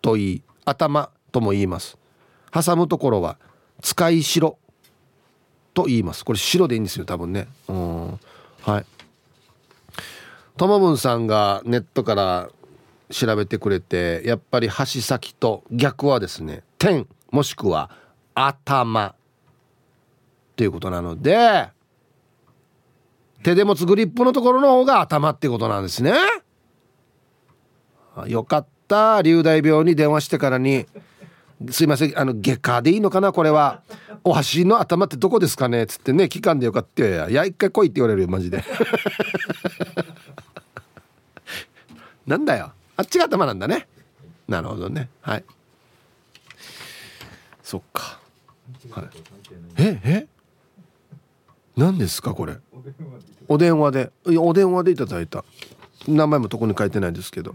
[0.00, 1.98] と言い頭とも言います。
[2.50, 3.38] 挟むところは
[3.82, 4.58] 使い白
[5.74, 6.24] と言います。
[6.24, 7.46] これ白でいいんですよ多分ね。
[7.68, 8.20] うん。
[8.62, 8.86] はい。
[10.56, 12.48] ともぶんさんがネットから
[13.10, 17.90] 調べてくれてやっぱり箸先と逆はですね点もしくは
[18.34, 19.14] 頭
[20.56, 21.68] ということなので
[23.42, 26.14] 手で持つグリップのところの方が頭ってことなんですね。
[28.26, 29.22] よかった。
[29.22, 30.86] 流大病に電話してからに。
[31.70, 32.18] すいません。
[32.18, 33.82] あの外科でいいのかなこれは。
[34.24, 37.04] お箸の頭ってどこですかねつってね聞かんでよかった。
[37.28, 38.64] いや一回来いって言われるよマジで。
[42.26, 42.72] なんだよ。
[42.96, 43.88] あっちが頭なんだね。
[44.46, 45.08] なるほどね。
[45.20, 45.44] はい。
[47.62, 48.18] そっか、
[48.90, 49.04] はい、
[49.76, 50.26] ええ？
[51.76, 52.56] 何ですかこれ？
[53.46, 54.10] お電話で。
[54.26, 55.44] お電話でいただいた。
[56.06, 57.54] 名前もとこに書いてないですけど。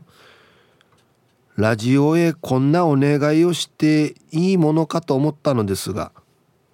[1.56, 6.12] ラジオへこんなお願いをしていいものかと思ったのですが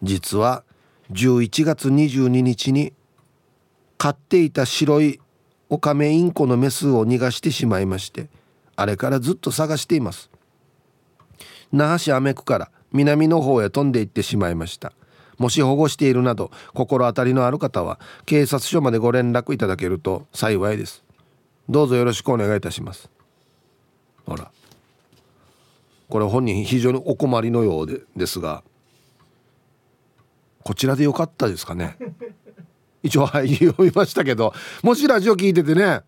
[0.04, 0.64] 実は
[1.12, 2.94] 11月22日に
[3.98, 5.20] 飼っていた白い
[5.70, 8.30] オカメインコのメスを逃がしてしまいまして
[8.78, 10.30] あれからずっと探しています。
[11.74, 14.94] 那覇市アメ区から南の方へ飛んで行ってしまいました。
[15.38, 21.04] もし保護しているなど心当たりのある方は警察署までご連絡いただけると幸いです。
[21.68, 23.10] どうぞよろしくお願いいたします。
[24.26, 24.50] ほら。
[26.10, 28.64] これ本人非常にお困りのようでですが
[30.64, 31.98] こちらでよかったですかね？
[33.04, 34.54] 一応はい読みましたけど
[34.84, 36.04] もしラジオ聞いててねあ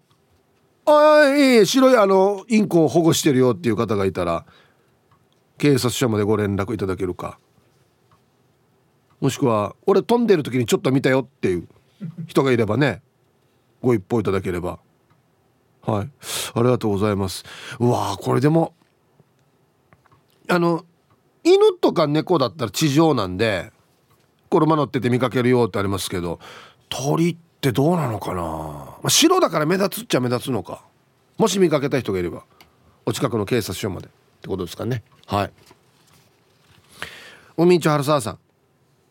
[0.85, 4.45] あいい白いあのインコを保護してるよっていう方がいたら
[5.57, 7.39] 警察署までご連絡いただけるか。
[9.21, 11.67] もしくは俺飛んでる時にちょっと見たよっていう
[12.25, 13.03] 人がいればね
[13.79, 14.79] ご一報いただければ。
[15.83, 16.09] はい。
[16.55, 17.45] ありがとうございます。
[17.79, 18.73] うわこれでも
[20.51, 20.85] あの
[21.45, 23.71] 犬とか猫だったら地上なんで
[24.49, 26.39] 車乗ってて見かけるよってありますけど
[26.89, 30.83] 鳥ってどうなのかな、まあ、白だから目立つっちゃ目立つのか。
[31.37, 32.43] もし見かけた人がいれば
[33.05, 34.09] お近くの警察署までっ
[34.41, 35.03] てことですかね。
[35.25, 35.51] はい。
[37.55, 38.39] おみんち春沢さん。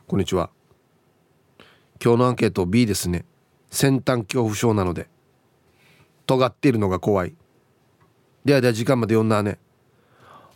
[0.06, 0.50] こんにちは。
[2.04, 3.24] 今日のアンケート B ですね。
[3.70, 5.08] 先端恐怖症なので。
[6.26, 7.34] 尖っているのが怖い。
[8.44, 9.58] ではでは時間まで読んだね。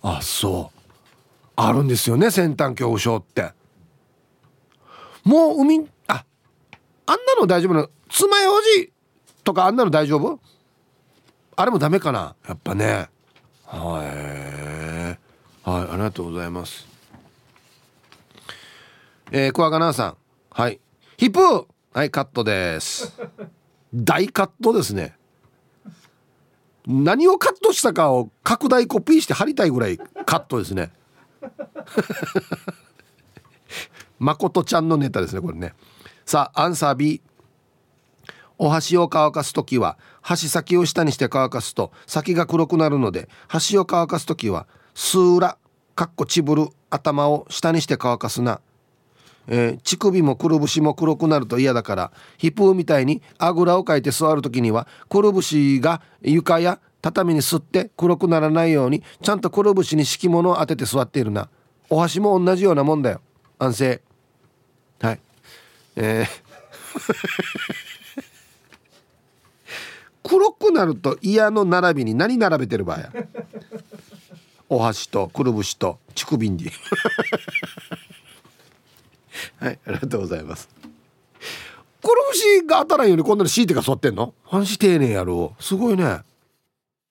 [0.07, 0.74] あそう。
[1.57, 3.53] あるんですよね先端恐怖症って。
[5.25, 6.25] もう海あ
[7.07, 8.91] あんなの大丈夫なの爪楊枝
[9.43, 10.41] とかあんなの大丈夫？
[11.57, 12.35] あれもダメかな？
[12.49, 13.09] やっぱね。
[13.67, 15.69] はい。
[15.69, 16.87] はいありがとうございます。
[19.31, 20.17] えー、クワガナーさん。
[20.51, 20.81] はい。
[21.17, 23.13] ヒップはいカットです。
[23.95, 25.17] 大カットですね。
[26.87, 30.93] 何をカットしたかを拡大コピーして貼りたいぐらいカットですね。
[34.19, 35.75] まことちゃんのネタですねこれね。
[36.25, 37.21] さあアンサー B
[38.59, 45.59] お箸を乾かす時は箸先を下にして乾かすと先が黒くなるので箸を乾かす時はスーラ
[45.95, 48.61] かっこちぶる頭を下にして乾かすな。
[49.47, 61.51] えー、乳首もくるぶしも黒くなると嫌だからヒップーみたいにあぐらをかいて座る時にはくるぶしが床や畳に吸って黒くならないようにちゃんとくるぶしに敷物を当てて座っているな。
[61.91, 63.21] お箸も同じようなもんだよ。
[63.59, 64.01] 安静。
[65.03, 65.21] はい。
[65.97, 66.27] えー。
[70.27, 73.13] 黒くなると嫌の並びに何並べてる場合や？
[74.71, 76.71] お箸とくるぶしと乳首に。
[79.61, 80.71] はいありがとうございます。
[80.81, 84.33] くるぶしが当たらんようにこんなに敷いてが座ってんの？
[84.45, 85.55] 話丁寧やろ。
[85.61, 86.23] すごいね。